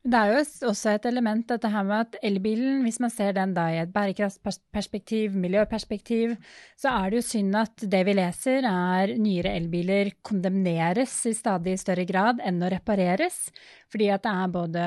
Det 0.05 0.19
er 0.19 0.31
jo 0.31 0.41
også 0.69 0.91
et 0.93 1.05
element 1.09 1.47
dette 1.49 1.69
her 1.73 1.85
med 1.87 2.03
at 2.03 2.17
elbilen, 2.27 2.83
hvis 2.85 2.99
man 3.01 3.09
ser 3.09 3.33
den 3.33 3.55
da 3.55 3.63
i 3.73 3.79
et 3.81 3.93
bærekraftsperspektiv, 3.93 5.33
miljøperspektiv, 5.33 6.35
så 6.77 6.91
er 6.93 7.09
det 7.09 7.21
jo 7.21 7.25
synd 7.25 7.57
at 7.57 7.87
det 7.89 8.03
vi 8.05 8.13
leser 8.13 8.67
er 8.69 9.15
nyere 9.17 9.55
elbiler 9.57 10.11
kondemneres 10.21 11.15
i 11.25 11.33
stadig 11.33 11.79
større 11.81 12.05
grad 12.05 12.43
enn 12.45 12.61
å 12.61 12.69
repareres. 12.75 13.47
Fordi 13.89 14.11
at 14.11 14.25
det 14.25 14.31
er 14.35 14.53
både 14.53 14.85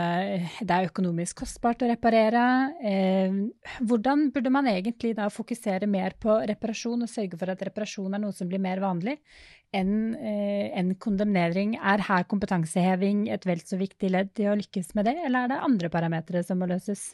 det 0.69 0.75
er 0.75 0.89
økonomisk 0.91 1.43
kostbart 1.43 1.83
å 1.83 1.91
reparere. 1.91 2.45
Eh, 2.79 3.39
hvordan 3.83 4.29
burde 4.35 4.53
man 4.55 4.71
egentlig 4.71 5.15
da 5.19 5.31
fokusere 5.33 5.89
mer 5.91 6.15
på 6.21 6.35
reparasjon 6.51 7.07
og 7.07 7.11
sørge 7.11 7.39
for 7.41 7.51
at 7.51 7.63
reparasjon 7.71 8.15
er 8.15 8.23
noe 8.23 8.37
som 8.37 8.51
blir 8.51 8.63
mer 8.63 8.83
vanlig? 8.85 9.19
Enn 9.77 10.15
eh, 10.17 10.69
en 10.79 10.95
kondemnering. 11.01 11.77
Er 11.79 12.05
her 12.09 12.25
kompetanseheving 12.31 13.27
et 13.33 13.45
vel 13.49 13.61
så 13.65 13.79
viktig 13.81 14.13
ledd 14.15 14.41
i 14.41 14.49
å 14.49 14.57
lykkes 14.59 14.95
med 14.99 15.11
det, 15.11 15.19
eller 15.27 15.45
er 15.45 15.53
det 15.53 15.65
andre 15.69 15.93
parametere 15.93 16.45
som 16.47 16.61
må 16.61 16.71
løses? 16.71 17.11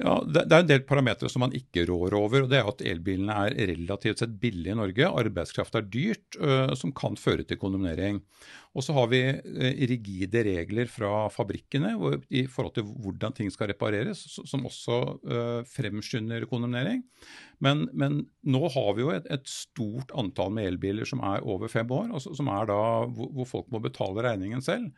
Ja, 0.00 0.14
Det 0.24 0.46
er 0.48 0.62
en 0.62 0.70
del 0.70 0.84
parametere 0.88 1.28
som 1.30 1.44
man 1.44 1.52
ikke 1.56 1.84
rår 1.86 2.14
over. 2.16 2.42
og 2.42 2.50
det 2.50 2.58
er 2.58 2.68
at 2.68 2.80
Elbilene 2.80 3.34
er 3.46 3.56
relativt 3.72 4.22
sett 4.22 4.40
billige 4.40 4.72
i 4.72 4.78
Norge. 4.78 5.08
Arbeidskraft 5.08 5.74
er 5.74 5.86
dyrt, 5.86 6.38
som 6.78 6.92
kan 6.92 7.16
føre 7.16 7.44
til 7.44 7.60
kondemnering. 7.60 8.22
Og 8.72 8.82
så 8.82 8.94
har 8.96 9.10
vi 9.12 9.20
rigide 9.84 10.42
regler 10.46 10.88
fra 10.88 11.28
fabrikkene 11.28 11.92
i 12.32 12.46
forhold 12.48 12.74
til 12.78 12.88
hvordan 12.88 13.36
ting 13.36 13.50
skal 13.52 13.68
repareres, 13.68 14.24
som 14.48 14.64
også 14.64 14.98
fremskynder 15.68 16.48
kondemnering. 16.48 17.04
Men, 17.62 17.84
men, 17.94 18.22
nå 18.42 18.62
har 18.74 18.94
vi 18.96 19.04
jo 19.04 19.12
et, 19.14 19.28
et, 19.30 19.44
stort 19.46 20.10
antall 20.18 20.50
med 20.56 20.66
elbiler 20.66 21.06
som 21.06 21.20
er 21.22 21.44
over 21.46 21.70
fem 21.70 21.86
år, 21.94 22.08
altså, 22.16 22.32
som 22.34 22.48
er 22.50 22.66
da 22.70 22.78
hvor, 23.06 23.28
hvor, 23.36 23.48
folk 23.52 23.68
må 23.70 23.78
betale 23.84 24.24
regningen 24.26 24.64
selv. 24.64 24.88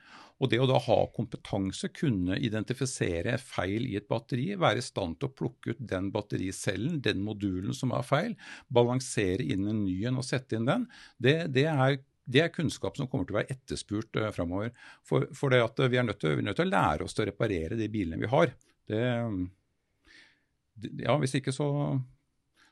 Og 0.45 0.51
det 0.53 0.61
å 0.61 0.69
da 0.69 0.77
ha 0.85 0.97
kompetanse, 1.15 1.89
kunne 1.97 2.37
identifisere 2.37 3.39
feil 3.41 3.87
i 3.89 3.97
et 3.97 4.09
batteri, 4.11 4.51
være 4.61 4.83
i 4.83 4.85
stand 4.85 5.17
til 5.19 5.31
å 5.31 5.37
plukke 5.41 5.73
ut 5.73 5.81
den 5.81 6.11
battericellen, 6.13 6.99
den 7.05 7.23
modulen 7.25 7.73
som 7.77 7.95
er 7.97 8.05
feil, 8.05 8.35
balansere 8.69 9.47
inn 9.55 9.65
en 9.71 9.85
ny 9.87 10.03
en 10.11 10.21
og 10.21 10.27
sette 10.29 10.59
inn 10.59 10.69
den, 10.69 10.85
det, 11.17 11.39
det 11.55 11.71
er 11.73 12.03
det 12.25 12.41
er 12.41 12.53
kunnskap 12.53 12.97
som 12.97 13.09
kommer 13.09 13.27
til 13.29 13.37
å 13.37 13.41
være 13.43 13.53
etterspurt 13.53 14.17
uh, 14.17 14.31
framover. 14.33 14.71
For, 15.05 15.27
for 15.37 15.53
det 15.53 15.61
vi 15.93 15.99
er, 16.01 16.09
til, 16.17 16.39
vi 16.39 16.41
er 16.41 16.47
nødt 16.49 16.57
til 16.57 16.65
å 16.65 16.73
lære 16.73 17.05
oss 17.05 17.13
til 17.17 17.27
å 17.27 17.29
reparere 17.29 17.77
de 17.77 17.89
bilene 17.93 18.17
vi 18.23 18.31
har. 18.33 18.55
Det, 18.89 19.03
ja, 21.05 21.19
Hvis 21.21 21.37
ikke 21.37 21.53
så 21.53 21.69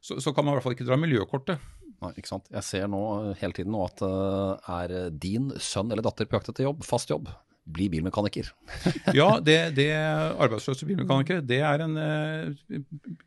så, 0.03 0.17
så, 0.19 0.33
kan 0.35 0.43
man 0.43 0.55
i 0.55 0.57
hvert 0.57 0.65
fall 0.65 0.75
ikke 0.75 0.89
dra 0.89 0.97
miljøkortet. 0.99 1.61
Nei, 2.03 2.11
ikke 2.19 2.33
sant. 2.33 2.49
Jeg 2.51 2.67
ser 2.67 2.89
nå 2.91 3.03
eh, 3.21 3.37
hele 3.39 3.55
tiden 3.55 3.71
nå 3.77 3.85
at 3.87 4.01
uh, 4.03 4.57
er 4.81 5.13
din 5.15 5.53
sønn 5.63 5.93
eller 5.93 6.03
datter 6.03 6.27
på 6.27 6.35
jakt 6.35 6.51
etter 6.51 6.67
jobb, 6.67 6.83
fast 6.83 7.13
jobb, 7.13 7.29
bli 7.64 7.88
bilmekaniker. 7.92 8.48
ja, 9.18 9.29
det, 9.44 9.59
det 9.77 9.90
arbeidsløse 9.94 10.88
bilmekanikere, 10.88 11.44
det 11.46 11.61
er 11.62 11.85
en 11.85 11.98
uh, 11.98 12.79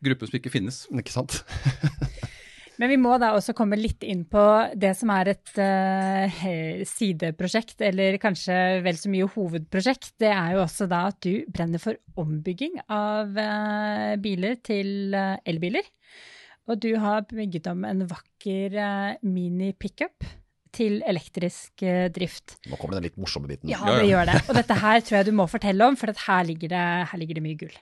gruppe 0.03 0.29
som 0.29 0.39
ikke 0.39 0.53
finnes. 0.53 0.85
Ikke 0.95 1.13
sant. 1.13 1.39
Men 2.75 2.91
vi 2.91 2.97
må 2.99 3.13
da 3.21 3.31
også 3.35 3.55
komme 3.55 3.77
litt 3.79 4.03
inn 4.03 4.25
på 4.27 4.43
det 4.75 4.91
som 4.99 5.11
er 5.15 5.31
et 5.31 5.51
uh, 5.55 6.43
sideprosjekt, 6.89 7.79
eller 7.87 8.19
kanskje 8.19 8.57
vel 8.83 8.99
så 8.99 9.11
mye 9.13 9.29
hovedprosjekt. 9.31 10.11
Det 10.19 10.31
er 10.33 10.55
jo 10.57 10.63
også 10.65 10.89
da 10.91 11.05
at 11.13 11.21
du 11.23 11.45
brenner 11.47 11.79
for 11.81 11.99
ombygging 12.19 12.81
av 12.91 13.31
uh, 13.31 14.15
biler 14.19 14.59
til 14.65 15.15
uh, 15.15 15.37
elbiler. 15.47 15.87
Og 16.67 16.81
du 16.81 16.91
har 16.99 17.27
bygget 17.29 17.69
om 17.71 17.85
en 17.87 18.03
vakker 18.09 18.75
uh, 18.75 19.11
mini-pickup 19.23 20.27
til 20.75 20.99
elektrisk 21.07 21.85
uh, 21.85 22.05
drift. 22.13 22.57
Nå 22.69 22.79
kommer 22.79 22.99
den 22.99 23.07
litt 23.07 23.17
morsomme 23.21 23.49
biten. 23.51 23.71
Ja, 23.71 23.81
det 23.97 24.09
gjør 24.09 24.29
det. 24.31 24.39
Og 24.45 24.59
dette 24.59 24.79
her 24.83 25.01
tror 25.01 25.19
jeg 25.19 25.29
du 25.29 25.35
må 25.39 25.49
fortelle 25.51 25.89
om, 25.89 25.99
for 25.99 26.11
her 26.27 26.47
ligger, 26.47 26.71
det, 26.75 26.85
her 27.11 27.21
ligger 27.21 27.39
det 27.39 27.45
mye 27.45 27.59
gull. 27.65 27.75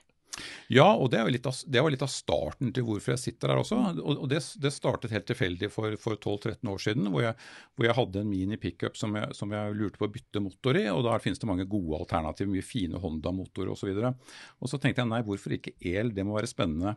Ja, 0.72 0.86
og 0.96 1.10
det, 1.12 1.20
er 1.20 1.46
av, 1.46 1.58
det 1.70 1.82
var 1.84 1.92
litt 1.92 2.02
av 2.02 2.10
starten 2.10 2.72
til 2.74 2.86
hvorfor 2.86 3.14
jeg 3.14 3.22
sitter 3.22 3.52
her 3.52 3.60
også. 3.60 3.78
Og, 4.02 4.24
det, 4.30 4.40
det, 4.62 4.72
startet 4.74 5.12
helt 5.14 5.26
tilfeldig 5.28 5.68
for, 5.72 5.94
for 6.00 6.16
12-13 6.16 6.70
år 6.72 6.82
siden, 6.82 7.10
hvor 7.12 7.26
jeg, 7.26 7.36
hvor 7.76 7.88
jeg, 7.88 7.96
hadde 7.98 8.22
en 8.22 8.30
mini 8.30 8.58
pickup 8.60 8.98
som, 8.98 9.14
jeg, 9.18 9.36
som 9.36 9.52
jeg 9.54 9.76
lurte 9.78 10.00
på 10.00 10.08
å 10.08 10.12
bytte 10.14 10.42
motor 10.42 10.78
i. 10.80 10.86
og 10.90 11.04
Der 11.06 11.22
finnes 11.22 11.42
det 11.42 11.50
mange 11.50 11.68
gode 11.70 12.00
alternativer, 12.00 12.50
mye 12.50 12.66
fine 12.66 13.00
Honda-motorer 13.02 13.74
osv. 13.74 13.92
Og, 13.94 14.32
og 14.58 14.72
så 14.72 14.80
tenkte 14.82 15.04
jeg 15.04 15.12
nei, 15.12 15.22
hvorfor 15.26 15.56
ikke 15.58 15.76
el, 15.92 16.14
det 16.16 16.26
må 16.26 16.38
være 16.38 16.50
spennende. 16.50 16.96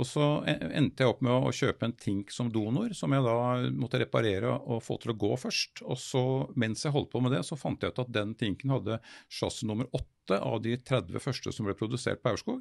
Og 0.00 0.08
så 0.08 0.28
endte 0.48 1.04
jeg 1.04 1.12
opp 1.12 1.22
med 1.24 1.36
å, 1.36 1.52
kjøpe 1.52 1.86
en 1.86 1.96
Tink 2.02 2.32
som 2.34 2.48
donor, 2.50 2.94
som 2.96 3.12
jeg 3.14 3.22
da 3.22 3.36
måtte 3.76 4.00
reparere 4.00 4.50
og 4.56 4.80
få 4.82 4.96
til 5.02 5.12
å 5.12 5.18
gå 5.20 5.34
først. 5.38 5.84
Og 5.84 6.00
så 6.00 6.24
mens 6.58 6.82
jeg 6.86 6.94
holdt 6.96 7.12
på 7.12 7.22
med 7.22 7.36
det, 7.36 7.44
så 7.46 7.58
fant 7.60 7.84
jeg 7.84 7.92
ut 7.92 8.02
at 8.02 8.10
den 8.14 8.32
Tinken 8.40 8.72
hadde 8.72 8.98
chassis 9.28 9.68
nummer 9.68 9.86
8 9.92 10.21
av 10.30 10.60
de 10.62 10.76
30 10.78 11.22
første 11.22 11.52
som 11.52 11.66
ble 11.66 11.74
produsert 11.78 12.22
på 12.22 12.32
Aurskog. 12.32 12.60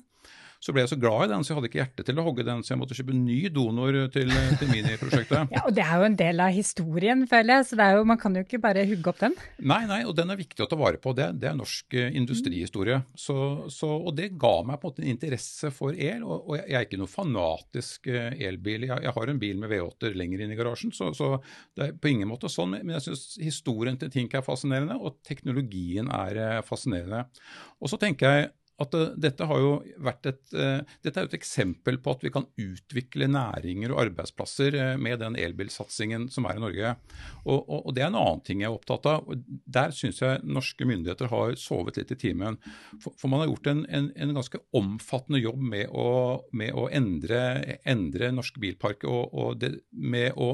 Så 0.62 0.74
ble 0.76 0.84
jeg 0.84 0.92
så 0.92 0.98
glad 1.02 1.24
i 1.26 1.30
den, 1.32 1.42
så 1.42 1.52
jeg 1.52 1.58
hadde 1.58 1.70
ikke 1.72 1.80
hjerte 1.80 2.04
til 2.06 2.20
å 2.22 2.24
hogge 2.28 2.44
den, 2.46 2.60
så 2.62 2.76
jeg 2.76 2.80
måtte 2.84 2.94
kjøpe 2.98 3.16
ny 3.18 3.38
donor 3.54 3.96
til, 4.14 4.30
til 4.60 4.70
Mini-prosjektet. 4.70 5.50
ja, 5.56 5.64
og 5.66 5.74
Det 5.74 5.82
er 5.82 5.96
jo 5.98 6.06
en 6.06 6.18
del 6.20 6.44
av 6.46 6.54
historien, 6.54 7.24
føler 7.30 7.56
jeg, 7.56 7.68
så 7.72 7.88
jo, 7.96 8.04
man 8.12 8.20
kan 8.22 8.38
jo 8.38 8.44
ikke 8.46 8.60
bare 8.62 8.84
hugge 8.86 9.10
opp 9.10 9.24
den? 9.24 9.38
Nei, 9.58 9.80
nei, 9.90 10.04
og 10.06 10.14
den 10.20 10.30
er 10.30 10.38
viktig 10.38 10.62
å 10.62 10.70
ta 10.70 10.78
vare 10.78 11.02
på. 11.02 11.16
Det, 11.18 11.32
det 11.42 11.50
er 11.50 11.58
norsk 11.58 11.98
uh, 11.98 12.12
industrihistorie. 12.22 13.00
Så, 13.18 13.36
så, 13.74 13.90
og 13.90 14.14
det 14.20 14.30
ga 14.38 14.54
meg 14.68 14.78
på 14.78 14.92
en 14.92 14.94
måte 14.94 15.06
en 15.06 15.12
interesse 15.16 15.74
for 15.74 15.98
el, 15.98 16.22
og, 16.22 16.46
og 16.46 16.60
jeg, 16.60 16.70
er 16.78 16.86
ikke 16.86 17.02
noe 17.02 17.10
fanatisk 17.10 18.12
uh, 18.14 18.30
elbil. 18.38 18.86
Jeg, 18.92 19.02
jeg, 19.08 19.16
har 19.18 19.34
en 19.34 19.42
bil 19.42 19.66
med 19.66 19.74
V8 19.74 20.14
lenger 20.14 20.46
inn 20.46 20.54
i 20.54 20.62
garasjen, 20.62 20.94
så, 20.94 21.10
så 21.18 21.34
det 21.74 21.88
er 21.90 21.98
på 21.98 22.14
ingen 22.14 22.30
måte 22.30 22.54
sånn. 22.54 22.78
Men 22.78 23.00
jeg 23.00 23.10
syns 23.10 23.28
historien 23.42 23.98
til 23.98 24.14
Tink 24.14 24.38
er 24.38 24.46
fascinerende, 24.46 25.02
og 25.02 25.18
teknologien 25.26 26.14
er 26.22 26.38
uh, 26.38 26.64
fascinerende. 26.70 27.26
Og 27.82 27.90
så 27.90 27.98
tenker 27.98 28.38
jeg 28.38 28.52
at 28.82 28.96
uh, 28.98 29.08
dette, 29.20 29.46
har 29.48 29.62
jo 29.62 29.72
vært 30.04 30.30
et, 30.32 30.42
uh, 30.56 30.82
dette 31.06 31.22
er 31.22 31.30
et 31.30 31.38
eksempel 31.38 32.00
på 32.02 32.16
at 32.16 32.26
vi 32.26 32.32
kan 32.34 32.48
utvikle 32.62 33.30
næringer 33.32 33.94
og 33.94 34.02
arbeidsplasser 34.06 34.78
uh, 34.78 34.94
med 35.02 35.22
den 35.24 35.38
elbilsatsingen 35.40 36.28
som 36.34 36.48
er 36.50 36.60
i 36.60 36.64
Norge. 36.64 36.96
Og, 37.46 37.60
og, 37.60 37.78
og, 37.80 37.92
Det 37.96 38.06
er 38.06 38.12
en 38.12 38.20
annen 38.22 38.44
ting 38.48 38.64
jeg 38.64 38.72
er 38.72 38.78
opptatt 38.78 39.10
av. 39.12 39.30
Der 39.78 39.96
syns 39.96 40.22
jeg 40.24 40.42
norske 40.44 40.88
myndigheter 40.88 41.32
har 41.32 41.56
sovet 41.60 42.00
litt 42.00 42.14
i 42.16 42.20
timen. 42.26 42.60
For, 42.98 43.16
for 43.18 43.32
man 43.32 43.44
har 43.44 43.52
gjort 43.52 43.72
en, 43.72 43.86
en, 43.90 44.12
en, 44.16 44.36
ganske 44.42 44.62
omfattende 44.78 45.42
jobb 45.42 45.62
med 45.74 45.92
å, 45.92 46.10
med 46.56 46.76
å 46.78 46.88
endre, 46.92 47.42
endre 47.88 48.32
norsk 48.34 48.60
bilpark 48.64 49.06
og, 49.10 49.34
og 49.36 49.62
det, 49.62 49.76
med 49.92 50.38
å 50.40 50.54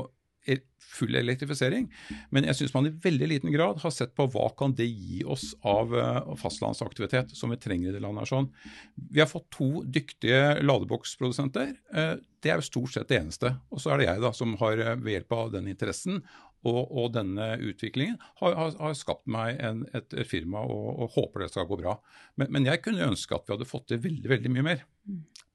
full 0.97 1.17
elektrifisering. 1.19 1.87
Men 2.33 2.47
jeg 2.47 2.59
syns 2.59 2.73
man 2.75 2.87
i 2.89 2.93
veldig 3.03 3.29
liten 3.33 3.53
grad 3.53 3.81
har 3.83 3.93
sett 3.93 4.15
på 4.17 4.27
hva 4.33 4.47
kan 4.57 4.73
det 4.77 4.87
gi 4.87 5.23
oss 5.27 5.51
av 5.67 5.93
eh, 5.97 6.31
fastlandsaktivitet 6.41 7.35
som 7.37 7.53
vi 7.53 7.59
trenger 7.61 7.91
i 7.91 7.97
det 7.97 8.03
landet. 8.03 8.29
sånn. 8.31 8.49
Vi 8.95 9.21
har 9.21 9.29
fått 9.29 9.49
to 9.53 9.83
dyktige 9.83 10.57
ladeboksprodusenter. 10.63 11.75
Eh, 11.93 12.15
det 12.43 12.53
er 12.53 12.61
jo 12.61 12.69
stort 12.69 12.95
sett 12.95 13.11
det 13.11 13.21
eneste. 13.21 13.55
Og 13.73 13.83
så 13.83 13.93
er 13.93 14.01
det 14.01 14.09
jeg 14.09 14.25
da, 14.25 14.33
som 14.35 14.57
har 14.61 14.83
eh, 14.83 14.95
ved 15.01 15.19
hjelp 15.19 15.37
av 15.37 15.55
den 15.57 15.71
interessen 15.71 16.21
og, 16.65 16.87
og 16.89 17.11
denne 17.15 17.51
utviklingen 17.61 18.17
har, 18.41 18.55
har, 18.57 18.71
har 18.79 18.95
skapt 18.97 19.27
meg 19.29 19.59
en, 19.63 19.83
et, 19.95 20.09
et, 20.13 20.27
firma 20.27 20.63
og, 20.65 20.87
og, 20.95 21.11
håper 21.13 21.45
det 21.45 21.51
skal 21.53 21.67
gå 21.69 21.79
bra. 21.83 21.97
Men, 22.35 22.51
men, 22.55 22.69
jeg 22.69 22.81
kunne 22.85 23.11
ønske 23.11 23.37
at 23.37 23.45
vi 23.47 23.55
hadde 23.55 23.69
fått 23.69 23.89
til 23.91 24.01
veldig 24.03 24.31
veldig 24.33 24.53
mye 24.55 24.65
mer. 24.71 24.85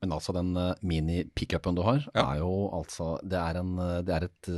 Men 0.03 0.17
altså 0.17 0.35
den 0.35 0.51
uh, 0.59 0.73
mini-pickupen 0.83 1.77
du 1.79 1.85
har, 1.87 2.03
ja. 2.11 2.25
er 2.25 2.41
jo 2.41 2.71
altså 2.75 3.13
Det 3.23 3.39
er, 3.39 3.61
en, 3.61 3.77
det 4.03 4.17
er 4.17 4.27
et 4.27 4.49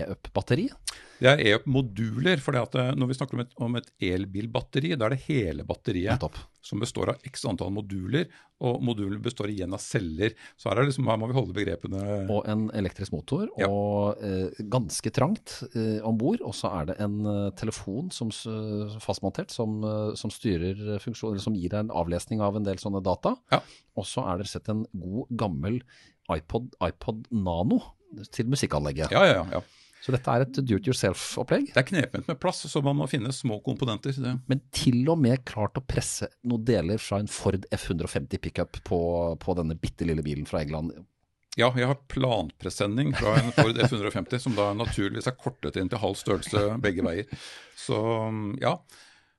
e-up-batteri? 0.00 0.66
Det 1.16 1.30
er 1.30 1.40
e-up-moduler. 1.40 2.40
for 2.42 2.52
Når 2.52 3.08
vi 3.08 3.16
snakker 3.16 3.46
om 3.56 3.78
et, 3.78 3.88
elbilbatteri, 4.02 4.94
da 4.96 5.06
er 5.06 5.16
det 5.16 5.24
hele 5.26 5.64
batteriet 5.64 6.16
Nettopp. 6.16 6.36
som 6.60 6.80
består 6.82 7.14
av 7.14 7.24
x 7.24 7.46
antall 7.48 7.72
moduler. 7.72 8.26
Og 8.64 8.82
moduler 8.84 9.18
består 9.20 9.50
igjen 9.52 9.74
av 9.76 9.80
celler. 9.84 10.32
Så 10.56 10.70
her, 10.70 10.82
liksom, 10.84 11.08
her 11.08 11.18
må 11.20 11.28
vi 11.28 11.36
holde 11.36 11.56
begrepene 11.56 12.22
Og 12.32 12.46
en 12.48 12.66
elektrisk 12.76 13.12
motor, 13.12 13.48
ja. 13.60 13.68
og 13.68 14.22
eh, 14.24 14.62
ganske 14.72 15.12
trangt 15.12 15.58
eh, 15.74 16.00
om 16.06 16.16
bord. 16.20 16.44
Og 16.44 16.56
så 16.56 16.72
er 16.80 16.90
det 16.90 16.98
en 17.04 17.18
eh, 17.32 17.50
telefon 17.56 18.12
som 18.14 18.32
fastmontert 19.02 19.52
som, 19.52 19.78
eh, 19.84 20.14
som 20.20 20.32
styrer 20.32 20.98
funksjoner, 21.04 21.40
som 21.42 21.56
gir 21.56 21.72
deg 21.72 21.84
en 21.84 21.96
avlesning 21.96 22.44
av 22.44 22.56
en 22.56 22.66
del 22.66 22.80
sånne 22.80 23.04
data. 23.04 23.36
Ja. 23.52 23.62
Og 23.96 24.08
så 24.16 24.26
er 24.32 24.40
det 24.40 24.50
sett 24.50 24.72
en 24.72 24.86
god, 24.96 25.32
gammel 25.36 25.80
iPod, 26.32 26.72
iPod 26.82 27.26
Nano 27.30 27.82
til 28.32 28.48
musikkanlegget. 28.50 29.12
Ja, 29.14 29.26
ja, 29.28 29.42
ja. 29.52 29.62
Så 30.06 30.12
dette 30.14 30.30
er 30.30 30.44
et 30.44 30.58
do 30.62 30.76
it 30.78 30.86
yourself-opplegg? 30.86 31.72
Det 31.72 31.80
er 31.80 31.86
knepent 31.88 32.28
med 32.30 32.38
plass, 32.38 32.60
så 32.70 32.82
man 32.84 32.94
må 32.94 33.08
finne 33.10 33.32
små 33.34 33.58
komponenter. 33.64 34.14
Det. 34.22 34.36
Men 34.46 34.60
til 34.74 35.00
og 35.10 35.18
med 35.18 35.42
klart 35.48 35.78
å 35.80 35.82
presse 35.82 36.28
noen 36.46 36.62
deler 36.68 37.00
fra 37.02 37.18
en 37.18 37.30
Ford 37.30 37.66
F150 37.74 38.42
pickup 38.44 38.78
på, 38.86 39.00
på 39.42 39.56
denne 39.58 39.74
bitte 39.80 40.06
lille 40.06 40.22
bilen 40.22 40.46
fra 40.46 40.62
England. 40.62 40.94
Ja, 41.58 41.72
jeg 41.74 41.88
har 41.88 41.98
planpresenning 42.12 43.14
fra 43.16 43.34
en 43.40 43.50
Ford 43.56 43.80
F150, 43.82 44.44
som 44.44 44.54
da 44.54 44.68
naturligvis 44.76 45.26
er 45.26 45.38
kortet 45.40 45.80
inn 45.80 45.90
til 45.90 46.02
halv 46.04 46.14
størrelse 46.20 46.62
begge 46.84 47.02
veier. 47.06 47.42
Så 47.80 47.98
ja. 48.62 48.76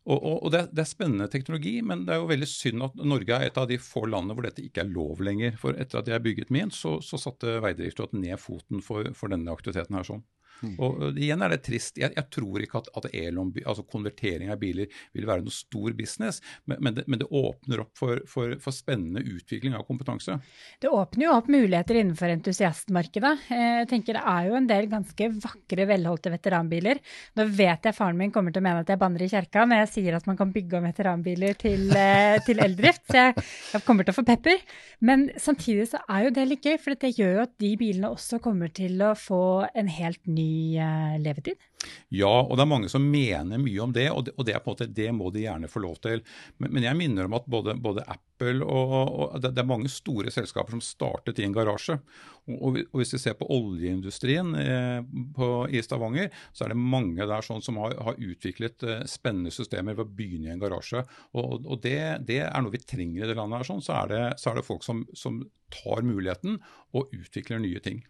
Og, 0.08 0.16
og, 0.24 0.36
og 0.48 0.52
det, 0.54 0.60
er, 0.60 0.68
det, 0.72 0.84
er, 0.84 0.88
spennende 0.88 1.28
teknologi, 1.32 1.74
men 1.84 2.06
det 2.08 2.14
er 2.16 2.22
jo 2.22 2.30
veldig 2.30 2.48
synd 2.48 2.86
at 2.86 3.02
Norge 3.04 3.36
er 3.36 3.50
et 3.50 3.58
av 3.60 3.68
de 3.68 3.80
få 3.82 4.06
landene 4.08 4.38
hvor 4.38 4.48
dette 4.48 4.64
ikke 4.64 4.86
er 4.86 4.92
lov 4.94 5.20
lenger. 5.26 5.58
For 5.60 5.76
etter 5.76 6.00
at 6.00 6.12
jeg 6.12 6.24
bygget 6.24 6.54
min, 6.54 6.72
så, 6.72 6.98
så 7.04 7.20
satte 7.20 7.58
Vegdirektoratet 7.64 8.22
ned 8.22 8.40
foten 8.40 8.84
for, 8.86 9.10
for 9.18 9.34
denne 9.34 9.52
aktiviteten 9.52 10.00
her 10.00 10.08
sånn. 10.08 10.24
Mm. 10.64 10.76
Og 10.82 11.20
igjen 11.20 11.44
er 11.46 11.54
det 11.54 11.62
trist. 11.66 11.98
Jeg, 12.00 12.14
jeg 12.16 12.28
tror 12.34 12.64
ikke 12.64 12.82
at, 12.82 12.90
at 12.98 13.08
elom, 13.14 13.52
altså 13.64 13.86
konvertering 13.88 14.52
av 14.54 14.60
biler 14.62 14.90
vil 15.16 15.28
være 15.30 15.46
noe 15.46 15.54
stor 15.54 15.94
business, 15.98 16.42
men, 16.66 16.82
men, 16.84 16.98
det, 16.98 17.06
men 17.08 17.22
det, 17.22 17.30
åpner 17.38 17.84
opp 17.84 17.94
for, 17.98 18.22
for, 18.30 18.56
for, 18.64 18.76
spennende 18.76 19.22
utvikling 19.22 19.76
av 19.78 19.86
kompetanse. 19.88 20.38
Det 20.82 20.90
åpner 20.90 21.28
jo 21.28 21.36
opp 21.36 21.50
muligheter 21.52 22.00
innenfor 22.02 22.32
entusiastmarkedet. 22.34 23.34
Eh, 23.54 23.66
jeg 23.82 23.90
tenker 23.92 24.18
Det 24.18 24.24
er 24.34 24.50
jo 24.50 24.58
en 24.58 24.70
del 24.70 24.90
ganske 24.92 25.30
vakre, 25.44 25.88
velholdte 25.90 26.34
veteranbiler. 26.34 27.02
Nå 27.38 27.48
vet 27.58 27.90
jeg 27.90 27.98
faren 27.98 28.20
min 28.20 28.34
kommer 28.34 28.56
til 28.56 28.64
å 28.64 28.68
mene 28.68 28.84
at 28.86 28.92
jeg 28.92 29.02
banner 29.02 29.26
i 29.26 29.30
kjerka 29.32 29.66
når 29.68 29.84
jeg 29.84 29.92
sier 29.96 30.18
at 30.18 30.30
man 30.30 30.40
kan 30.40 30.54
bygge 30.56 30.80
om 30.80 30.88
veteranbiler 30.88 31.58
til, 31.60 31.90
eh, 32.06 32.38
til 32.48 32.64
eldrift, 32.64 33.06
så 33.12 33.28
jeg, 33.28 33.46
jeg, 33.74 33.86
kommer 33.88 34.08
til 34.08 34.16
å 34.16 34.20
få 34.20 34.26
pepper. 34.28 34.64
Men 35.06 35.28
samtidig 35.42 35.90
så 35.92 36.02
er 36.08 36.28
jo 36.28 36.36
det 36.38 36.48
litt 36.50 36.66
gøy, 36.66 36.78
for 36.82 36.98
det 36.98 37.14
gjør 37.14 37.36
jo 37.38 37.46
at 37.46 37.56
de 37.62 37.74
bilene 37.80 38.12
også 38.14 38.42
kommer 38.44 38.72
til 38.74 39.02
å 39.06 39.14
få 39.18 39.44
en 39.78 39.92
helt 39.92 40.24
ny 40.28 40.47
Eh, 40.78 41.20
levetid? 41.22 41.64
Ja, 42.10 42.32
og 42.42 42.56
det 42.58 42.64
er 42.64 42.70
mange 42.70 42.90
som 42.92 43.06
mener 43.06 43.60
mye 43.62 43.82
om 43.84 43.94
det, 43.96 44.08
og 44.12 44.26
det, 44.28 44.34
og 44.40 44.48
det, 44.48 44.56
måte, 44.66 44.88
det 44.90 45.10
må 45.16 45.30
de 45.34 45.44
gjerne 45.46 45.70
få 45.72 45.82
lov 45.84 46.00
til. 46.04 46.24
Men, 46.58 46.72
men 46.76 46.88
jeg 46.88 46.98
minner 47.00 47.28
om 47.28 47.36
at 47.38 47.48
både, 47.50 47.76
både 47.84 48.06
Apple 48.08 48.66
og, 48.66 48.96
og 48.96 49.38
det, 49.42 49.54
det, 49.56 49.62
er 49.64 49.70
mange 49.70 49.92
store 49.92 50.34
selskaper 50.34 50.76
som 50.76 50.84
startet 50.84 51.40
i 51.40 51.46
en 51.48 51.56
garasje. 51.56 52.00
Og, 52.48 52.80
og 52.80 53.00
hvis 53.02 53.14
vi 53.16 53.22
ser 53.22 53.38
på 53.40 53.48
oljeindustrien 53.54 54.54
eh, 54.62 55.00
på, 55.36 55.52
i 55.70 55.84
Stavanger, 55.84 56.32
så 56.56 56.66
er 56.66 56.74
det 56.74 56.82
mange 56.82 57.30
der 57.30 57.46
sånn 57.46 57.64
som 57.66 57.80
har, 57.84 57.98
har 58.10 58.20
utviklet 58.20 58.88
eh, 58.88 59.06
spennende 59.10 59.54
systemer 59.54 59.98
ved 59.98 60.08
å 60.08 60.18
begynne 60.18 60.52
i 60.52 60.56
en 60.56 60.64
garasje. 60.64 61.04
Og, 61.38 61.72
det, 61.84 61.98
er 62.40 62.62
noe 62.64 62.74
vi 62.74 62.84
trenger 62.84 63.26
i 63.26 63.32
det 63.32 63.38
landet 63.38 63.62
her. 63.62 63.72
sånn, 63.72 63.86
Så 63.86 63.96
er 64.00 64.14
det, 64.14 64.24
så 64.42 64.54
er 64.54 64.66
folk 64.66 64.86
som, 64.88 65.06
som 65.18 65.44
tar 65.74 66.06
muligheten 66.08 66.62
og 66.96 67.12
utvikler 67.16 67.62
nye 67.64 67.84
ting. 67.84 68.06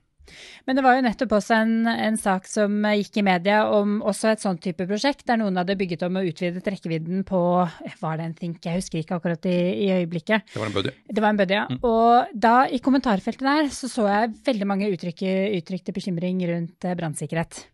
Men 0.68 0.78
det 0.78 0.84
var 0.86 0.98
jo 0.98 1.04
nettopp 1.06 1.38
også 1.38 1.60
en, 1.62 1.74
en, 1.92 2.18
sak 2.18 2.50
som 2.50 2.82
gikk 2.98 3.22
i 3.22 3.26
media 3.28 3.62
om 3.74 4.00
også 4.02 4.34
et 4.34 4.44
sånt 4.44 4.62
type 4.64 4.88
prosjekt, 4.90 5.26
der 5.30 5.40
noen 5.42 5.60
hadde 5.60 5.78
bygget 5.80 6.04
om 6.08 6.20
og 6.20 6.28
utvidet 6.32 6.66
rekkevidden 6.68 7.24
på 7.28 7.42
Var 8.02 8.20
det 8.20 8.26
en 8.26 8.36
Think? 8.38 8.60
Jeg 8.66 8.82
husker 8.82 9.02
ikke 9.02 9.18
akkurat 9.20 9.48
i, 9.50 9.58
i 9.88 9.90
øyeblikket. 10.00 10.50
Det 10.54 10.62
var 10.62 10.70
en 10.72 10.76
buddy. 10.76 10.94
Det 11.08 11.24
var 11.24 11.34
en 11.34 11.42
buddy, 11.42 11.58
ja. 11.58 11.66
Mm. 11.70 11.80
Og 11.88 12.36
da, 12.48 12.58
i 12.68 12.82
kommentarfeltet 12.84 13.48
der, 13.48 13.72
så 13.74 13.90
så 13.92 14.10
jeg 14.10 14.36
veldig 14.48 14.68
mange 14.70 14.92
uttrykte 14.92 15.96
bekymring 15.96 16.44
rundt 16.50 16.86
eh, 16.86 16.98
brannsikkerhet. 16.98 17.66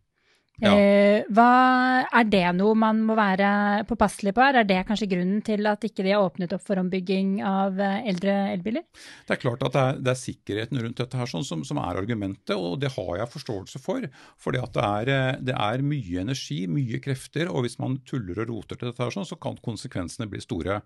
Ja. 0.61 0.69
Eh, 0.77 1.23
hva, 1.33 2.05
er 2.13 2.27
det 2.29 2.43
noe 2.59 2.75
man 2.77 2.99
må 3.07 3.15
være 3.17 3.81
påpasselig 3.89 4.35
på? 4.37 4.43
Er 4.45 4.67
det 4.69 4.83
kanskje 4.85 5.07
grunnen 5.09 5.39
til 5.45 5.65
at 5.65 5.81
ikke 5.87 6.03
de 6.05 6.11
har 6.13 6.21
åpnet 6.21 6.51
opp 6.53 6.61
for 6.61 6.77
ombygging 6.77 7.39
av 7.41 7.79
eh, 7.81 8.03
eldre 8.11 8.35
elbiler? 8.51 8.85
Det 9.25 9.33
er 9.33 9.41
klart 9.41 9.65
at 9.65 9.73
det 9.73 9.81
er, 9.81 9.97
det 10.05 10.11
er 10.13 10.19
sikkerheten 10.21 10.81
rundt 10.83 11.01
dette 11.01 11.17
her 11.17 11.31
sånn, 11.31 11.45
som, 11.47 11.63
som, 11.65 11.79
er 11.81 11.97
argumentet, 12.03 12.53
og 12.53 12.77
det 12.83 12.91
har 12.93 13.09
jeg 13.17 13.31
forståelse 13.33 13.81
for. 13.81 14.05
For 14.37 14.53
det, 14.53 14.61
eh, 15.09 15.39
det, 15.41 15.55
er 15.57 15.85
mye 15.89 16.21
energi, 16.21 16.59
mye 16.69 17.01
krefter, 17.01 17.49
og 17.49 17.65
hvis 17.65 17.79
man 17.81 17.97
tuller 18.05 18.43
og 18.45 18.53
roter 18.53 18.77
til 18.77 18.91
dette 18.91 19.01
her 19.01 19.17
sånn, 19.17 19.27
så 19.27 19.39
kan 19.41 19.57
konsekvensene 19.65 20.29
bli 20.29 20.43
store. 20.43 20.83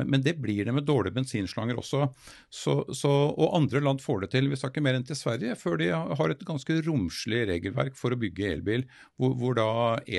Men, 0.00 0.14
men 0.16 0.24
det 0.24 0.38
blir 0.40 0.64
det 0.64 0.74
med 0.78 0.88
dårlige 0.88 1.18
bensinslanger 1.20 1.76
også. 1.82 2.06
Så, 2.48 2.78
så, 2.96 3.12
og 3.36 3.52
andre 3.60 3.84
land 3.84 4.00
får 4.00 4.24
det 4.24 4.32
til. 4.38 4.48
Vi 4.48 4.62
snakker 4.64 4.80
mer 4.88 4.96
enn 4.96 5.04
til 5.04 5.20
Sverige 5.20 5.60
før 5.60 5.76
de 5.84 5.92
har 5.92 6.32
et 6.32 6.48
ganske 6.48 6.80
romslig 6.88 7.44
regelverk 7.52 8.00
for 8.00 8.16
å 8.16 8.20
bygge 8.24 8.54
elbil 8.56 8.88
hvor, 9.20 9.34
hvor 9.36 9.56
da 9.58 9.70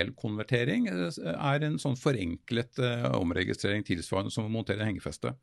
elkonvertering 0.01 0.87
eh, 0.91 1.21
er 1.33 1.65
en 1.65 1.79
sånn 1.81 1.97
forenklet 1.99 2.81
uh, 2.83 3.07
omregistrering 3.17 3.85
tilsvarende 3.87 4.33
som 4.33 4.45
å 4.45 4.53
montere 4.53 4.85
hengefeste. 4.85 5.33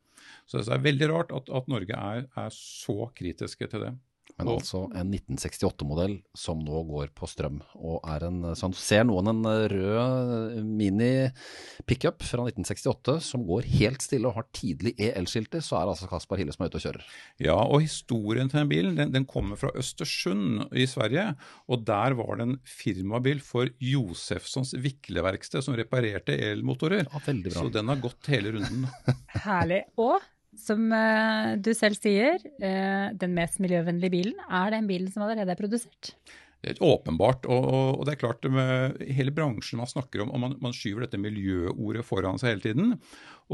Så 0.47 0.63
det 0.63 0.75
er 0.75 0.85
veldig 0.85 1.09
rart 1.11 1.35
at, 1.35 1.51
at 1.51 1.71
Norge 1.71 1.99
er, 1.99 2.29
er 2.39 2.55
så 2.55 3.11
kritiske 3.19 3.71
til 3.71 3.87
det. 3.87 3.93
Men 4.39 4.53
altså 4.55 4.85
en 4.95 5.11
1968-modell 5.17 6.15
som 6.39 6.61
nå 6.63 6.83
går 6.87 7.11
på 7.17 7.27
strøm. 7.27 7.59
og 7.75 7.99
er 8.07 8.29
en, 8.29 8.41
sånn, 8.59 8.77
Ser 8.79 9.03
noen 9.09 9.33
en 9.33 9.49
rød 9.73 10.61
mini-pickup 10.63 12.23
fra 12.23 12.47
1968 12.47 13.17
som 13.27 13.43
går 13.49 13.67
helt 13.79 14.05
stille 14.05 14.31
og 14.31 14.39
har 14.39 14.47
tidlig 14.55 14.95
EL-skilter, 15.09 15.65
så 15.65 15.81
er 15.81 15.89
det 15.89 15.97
altså 15.97 16.11
Kaspar 16.13 16.41
Hille 16.41 16.55
som 16.55 16.65
er 16.65 16.71
ute 16.71 16.81
og 16.81 16.87
kjører. 16.87 17.09
Ja, 17.43 17.59
og 17.59 17.83
historien 17.83 18.51
til 18.51 18.63
den 18.63 18.71
bilen 18.71 18.99
den, 19.01 19.13
den 19.17 19.27
kommer 19.29 19.59
fra 19.59 19.73
Østersund 19.79 20.69
i 20.71 20.87
Sverige. 20.91 21.33
og 21.67 21.85
Der 21.89 22.17
var 22.19 22.39
det 22.39 22.49
en 22.49 22.57
firmabil 22.63 23.43
for 23.45 23.71
Josefssons 23.83 24.77
vikleverksted 24.79 25.67
som 25.67 25.77
reparerte 25.79 26.39
elmotorer. 26.53 27.09
Ja. 27.11 27.23
Så 27.59 27.69
den 27.75 27.91
har 27.91 28.03
gått 28.03 28.31
hele 28.31 28.55
runden. 28.55 28.87
Herlig. 29.49 29.85
Og 29.99 30.23
som 30.61 30.91
uh, 30.93 31.55
du 31.61 31.73
selv 31.77 31.99
sier, 31.99 32.43
uh, 32.63 33.09
den 33.19 33.35
mest 33.37 33.63
miljøvennlige 33.63 34.15
bilen 34.15 34.45
er 34.49 34.75
den 34.75 34.91
bilen 34.91 35.11
som 35.13 35.25
allerede 35.27 35.55
er 35.55 35.61
produsert. 35.61 36.13
Åpenbart. 36.59 37.47
Og, 37.47 37.67
og, 37.71 38.01
det 38.07 38.17
er 38.17 38.21
klart, 38.25 38.47
med 38.51 38.99
hele 39.15 39.31
bransjen 39.31 39.79
man 39.79 39.91
snakker 39.91 40.25
om, 40.25 40.33
og 40.35 40.41
man, 40.43 40.57
man 40.63 40.75
skyver 40.75 41.05
dette 41.05 41.21
miljøordet 41.23 42.03
foran 42.07 42.41
seg 42.41 42.57
hele 42.57 42.65
tiden. 42.65 42.97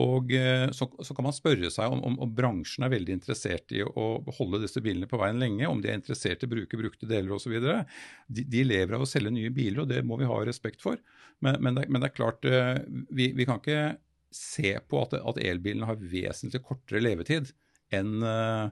Og 0.01 0.33
eh, 0.35 0.71
så, 0.75 0.89
så 1.05 1.15
kan 1.15 1.27
man 1.29 1.37
spørre 1.37 1.69
seg 1.71 1.93
om, 1.93 2.01
om, 2.07 2.17
om, 2.25 2.33
bransjen 2.35 2.87
er 2.87 2.95
veldig 2.95 3.19
interessert 3.19 3.75
i 3.77 3.85
å 3.85 4.07
holde 4.39 4.63
disse 4.65 4.81
bilene 4.83 5.07
på 5.11 5.21
veien 5.21 5.39
lenge, 5.39 5.69
om 5.69 5.83
de 5.85 5.93
er 5.93 6.01
interessert 6.01 6.43
i 6.43 6.49
å 6.49 6.55
bruke 6.55 6.81
brukte 6.81 7.11
deler 7.11 7.37
osv. 7.37 7.55
De, 7.61 8.47
de 8.57 8.65
lever 8.67 8.97
av 8.97 9.05
å 9.05 9.11
selge 9.11 9.35
nye 9.37 9.53
biler, 9.55 9.85
og 9.85 9.93
det 9.93 10.01
må 10.07 10.19
vi 10.19 10.31
ha 10.31 10.41
respekt 10.49 10.83
for. 10.83 10.99
Men, 11.45 11.61
men, 11.61 11.77
det, 11.77 11.87
men 11.93 12.01
det, 12.01 12.11
er 12.11 12.17
klart, 12.17 12.49
eh, 12.49 12.81
vi, 13.13 13.31
vi, 13.37 13.47
kan 13.47 13.61
ikke 13.61 13.99
se 14.35 14.75
på 14.91 15.05
at, 15.05 15.15
at 15.21 15.39
elbilene 15.43 15.89
har 15.89 16.01
vesentlig 16.01 16.63
kortere 16.67 17.03
levetid 17.05 17.53
enn 17.95 18.19
uh, 18.27 18.69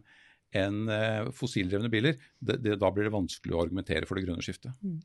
enn 0.53 0.85
eh, 0.93 1.31
fossildrevne 1.37 1.89
biler, 1.93 2.19
det, 2.41 2.59
det, 2.65 2.77
da 2.81 2.91
blir 2.93 3.09
det 3.09 3.15
vanskelig 3.15 3.57
å 3.57 3.63
argumentere 3.65 4.09
for 4.09 4.19
det 4.19 4.27
grønne 4.27 4.45
skiftet. 4.45 4.75
Mm. 4.85 4.99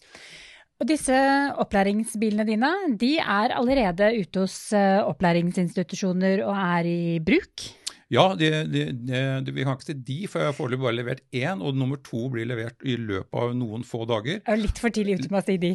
Og 0.77 0.89
disse 0.91 1.17
opplæringsbilene 1.63 2.45
dine, 2.45 2.71
de 3.01 3.15
er 3.17 3.55
allerede 3.55 4.11
ute 4.19 4.43
hos 4.43 4.57
eh, 4.77 4.99
opplæringsinstitusjoner 5.01 6.43
og 6.45 6.53
er 6.53 6.89
i 6.91 7.01
bruk? 7.23 7.65
Ja, 8.13 8.23
de, 8.39 8.49
de, 8.71 8.83
de, 8.95 9.51
vi 9.51 9.65
kan 9.67 9.75
ikke 9.75 9.89
si 9.89 9.95
de, 10.07 10.17
for 10.31 10.39
jeg 10.39 10.51
har 10.51 10.55
foreløpig 10.55 10.85
bare 10.85 10.95
levert 10.95 11.25
én. 11.35 11.59
Og 11.59 11.75
nummer 11.75 11.99
to 12.05 12.27
blir 12.31 12.47
levert 12.47 12.85
i 12.87 12.95
løpet 12.99 13.35
av 13.35 13.51
noen 13.57 13.83
få 13.87 14.05
dager. 14.07 14.39
Jeg 14.39 14.53
er 14.53 14.61
litt 14.61 14.79
for 14.79 14.95
tidlig 14.95 15.17
ute 15.19 15.33
med 15.33 15.41
å 15.41 15.45
si 15.47 15.57
de. 15.59 15.73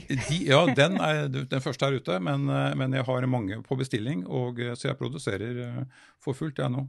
ja, 0.52 0.62
den, 0.72 0.96
er, 0.96 1.28
den, 1.28 1.60
første 1.64 1.90
er 1.90 2.00
ute, 2.00 2.16
men, 2.24 2.48
eh, 2.48 2.72
men, 2.78 2.96
jeg 2.96 3.08
har 3.08 3.28
mange 3.28 3.60
på 3.66 3.76
bestilling, 3.80 4.24
og, 4.24 4.60
så 4.78 4.90
jeg 4.92 5.00
produserer 5.00 5.62
for 6.22 6.38
fullt 6.38 6.62
jeg 6.62 6.72
nå. 6.72 6.86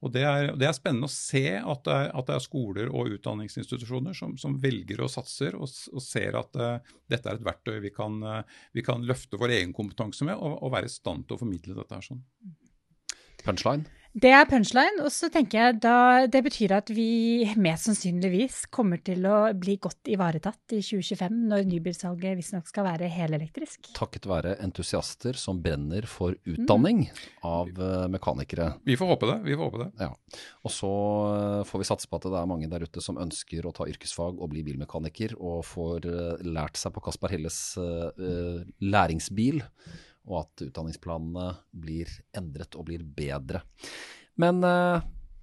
Og 0.00 0.12
det 0.14 0.22
er, 0.24 0.54
det 0.56 0.64
er, 0.64 0.72
spennende 0.76 1.10
å 1.10 1.12
se 1.12 1.44
at 1.58 1.82
det 1.84 1.92
er, 1.92 2.06
at 2.16 2.28
det 2.30 2.36
er 2.36 2.44
skoler 2.44 2.88
og 2.88 3.12
utdanningsinstitusjoner 3.18 4.16
som, 4.16 4.32
som 4.40 4.56
velger 4.62 5.02
og 5.04 5.12
satser 5.12 5.58
og, 5.58 5.68
og 5.68 6.04
ser 6.04 6.38
at 6.40 6.56
uh, 6.56 6.94
dette 7.10 7.28
er 7.28 7.36
et 7.36 7.44
verktøy 7.44 7.76
vi 7.84 7.92
kan, 7.92 8.16
uh, 8.24 8.62
vi 8.72 8.84
kan, 8.86 9.04
løfte 9.04 9.40
vår 9.40 9.58
egen 9.58 9.76
kompetanse 9.76 10.24
med 10.24 10.40
og, 10.40 10.56
og, 10.56 10.72
være 10.72 10.88
i 10.88 10.94
stand 10.94 11.28
til 11.28 11.36
å 11.36 11.42
formidle 11.42 11.76
dette. 11.76 12.00
her 12.00 12.08
sånn. 12.08 12.24
Punchline? 13.44 13.99
Det 14.10 14.32
er 14.34 14.42
punchline, 14.50 15.04
og 15.04 15.12
så 15.14 15.28
tenker 15.30 15.60
jeg 15.60 15.76
da 15.84 16.26
det 16.26 16.40
betyr 16.42 16.72
at 16.74 16.88
vi 16.90 17.46
mest 17.62 17.86
sannsynligvis 17.86 18.64
kommer 18.74 18.98
til 19.06 19.22
å 19.30 19.52
bli 19.54 19.76
godt 19.78 20.10
ivaretatt 20.10 20.74
i 20.74 20.80
2025, 20.82 21.36
når 21.52 21.68
nybilsalget 21.70 22.34
visstnok 22.40 22.66
skal 22.66 22.88
være 22.88 23.06
helelektrisk. 23.12 23.92
Takket 23.94 24.26
være 24.26 24.56
entusiaster 24.66 25.38
som 25.38 25.62
brenner 25.62 26.10
for 26.10 26.34
utdanning 26.42 27.04
mm. 27.06 27.22
av 27.46 27.70
uh, 27.78 28.08
mekanikere. 28.10 28.72
Vi 28.82 28.98
får 28.98 29.12
håpe 29.12 29.30
det. 29.30 29.38
vi 29.46 29.54
får 29.54 29.70
håpe 29.70 29.84
det. 29.84 29.88
Ja. 30.02 30.10
Og 30.66 30.74
så 30.74 30.92
uh, 31.30 31.62
får 31.70 31.84
vi 31.84 31.90
satse 31.92 32.10
på 32.10 32.18
at 32.18 32.26
det 32.26 32.42
er 32.42 32.50
mange 32.50 32.72
der 32.74 32.82
ute 32.82 33.06
som 33.06 33.20
ønsker 33.22 33.62
å 33.62 33.74
ta 33.78 33.86
yrkesfag 33.86 34.42
og 34.42 34.50
bli 34.50 34.66
bilmekaniker, 34.66 35.38
og 35.38 35.62
får 35.70 36.10
uh, 36.10 36.46
lært 36.50 36.82
seg 36.82 36.98
på 36.98 37.06
Kaspar 37.06 37.30
Helles 37.30 37.62
læringsbil 38.80 39.60
og 40.28 40.42
at 40.44 40.66
utdanningsplanene 40.68 41.46
blir 41.70 42.10
endret 42.36 42.76
og 42.76 42.88
blir 42.90 43.04
bedre. 43.04 43.62
Men 44.40 44.60
uh, 44.64 45.00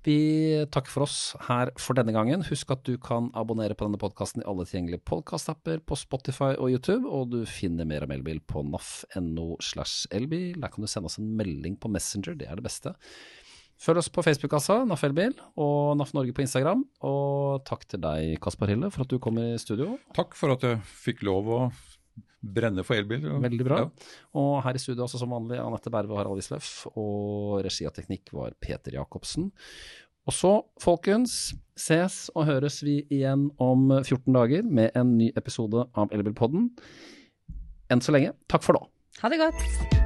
vi 0.07 0.63
takker 0.71 0.93
for 0.93 1.03
oss 1.03 1.17
her 1.49 1.73
for 1.81 1.97
denne 1.97 2.13
gangen. 2.15 2.45
Husk 2.47 2.69
at 2.71 2.85
du 2.87 2.93
kan 3.01 3.27
abonnere 3.35 3.75
på 3.75 3.87
denne 3.87 3.99
podkasten 3.99 4.43
i 4.43 4.45
alle 4.47 4.63
tilgjengelige 4.63 5.03
podkastapper 5.09 5.81
på 5.83 5.97
Spotify 5.99 6.53
og 6.53 6.71
YouTube, 6.71 7.09
og 7.09 7.33
du 7.33 7.41
finner 7.49 7.89
mer 7.89 8.05
om 8.05 8.13
elbil 8.15 8.39
på 8.39 8.63
naf.no. 8.63 9.49
Der 9.59 10.71
kan 10.71 10.85
du 10.85 10.87
sende 10.87 11.11
oss 11.11 11.19
en 11.19 11.33
melding 11.35 11.75
på 11.75 11.91
Messenger, 11.91 12.39
det 12.39 12.47
er 12.47 12.55
det 12.55 12.67
beste. 12.69 12.95
Følg 13.77 13.99
oss 14.01 14.09
på 14.09 14.23
Facebook-kassa, 14.25 14.79
NAF 14.89 15.03
Elbil, 15.05 15.35
og 15.59 15.97
NAF 15.99 16.15
Norge 16.17 16.33
på 16.33 16.41
Instagram. 16.41 16.79
Og 17.05 17.65
takk 17.67 17.83
til 17.91 18.01
deg, 18.01 18.39
Kaspar 18.41 18.71
Hille, 18.71 18.89
for 18.93 19.03
at 19.03 19.11
du 19.11 19.19
kom 19.21 19.37
i 19.43 19.51
studio. 19.61 19.99
Takk 20.17 20.33
for 20.39 20.55
at 20.55 20.63
jeg 20.65 20.79
fikk 20.87 21.21
lov 21.27 21.51
å 21.51 21.59
brenne 22.55 22.85
for 22.87 22.99
elbil. 22.99 23.27
Veldig 23.43 23.67
bra. 23.67 23.83
Ja. 23.83 24.15
Og 24.39 24.51
her 24.65 24.77
i 24.77 24.81
studio 24.81 25.05
også 25.05 25.21
som 25.21 25.33
vanlig 25.35 25.59
Anette 25.61 25.93
Berve 25.93 26.15
og 26.15 26.21
Harald 26.21 26.43
Isløff. 26.43 26.87
Og 26.95 27.59
regi 27.65 27.87
av 27.89 27.95
teknikk 27.97 28.33
var 28.35 28.55
Peter 28.63 28.95
Jacobsen. 28.97 29.51
Og 30.27 30.35
så, 30.35 30.53
folkens, 30.83 31.55
ses 31.79 32.25
og 32.35 32.49
høres 32.49 32.81
vi 32.83 32.99
igjen 33.07 33.47
om 33.63 33.87
14 34.01 34.27
dager 34.35 34.67
med 34.67 34.91
en 34.99 35.15
ny 35.19 35.31
episode 35.39 35.87
av 35.95 36.11
Elbilpodden. 36.11 36.73
Enn 37.87 38.03
så 38.03 38.15
lenge, 38.15 38.35
takk 38.51 38.67
for 38.67 38.75
nå. 38.75 38.83
Ha 39.23 39.31
det 39.31 39.39
godt. 39.45 39.96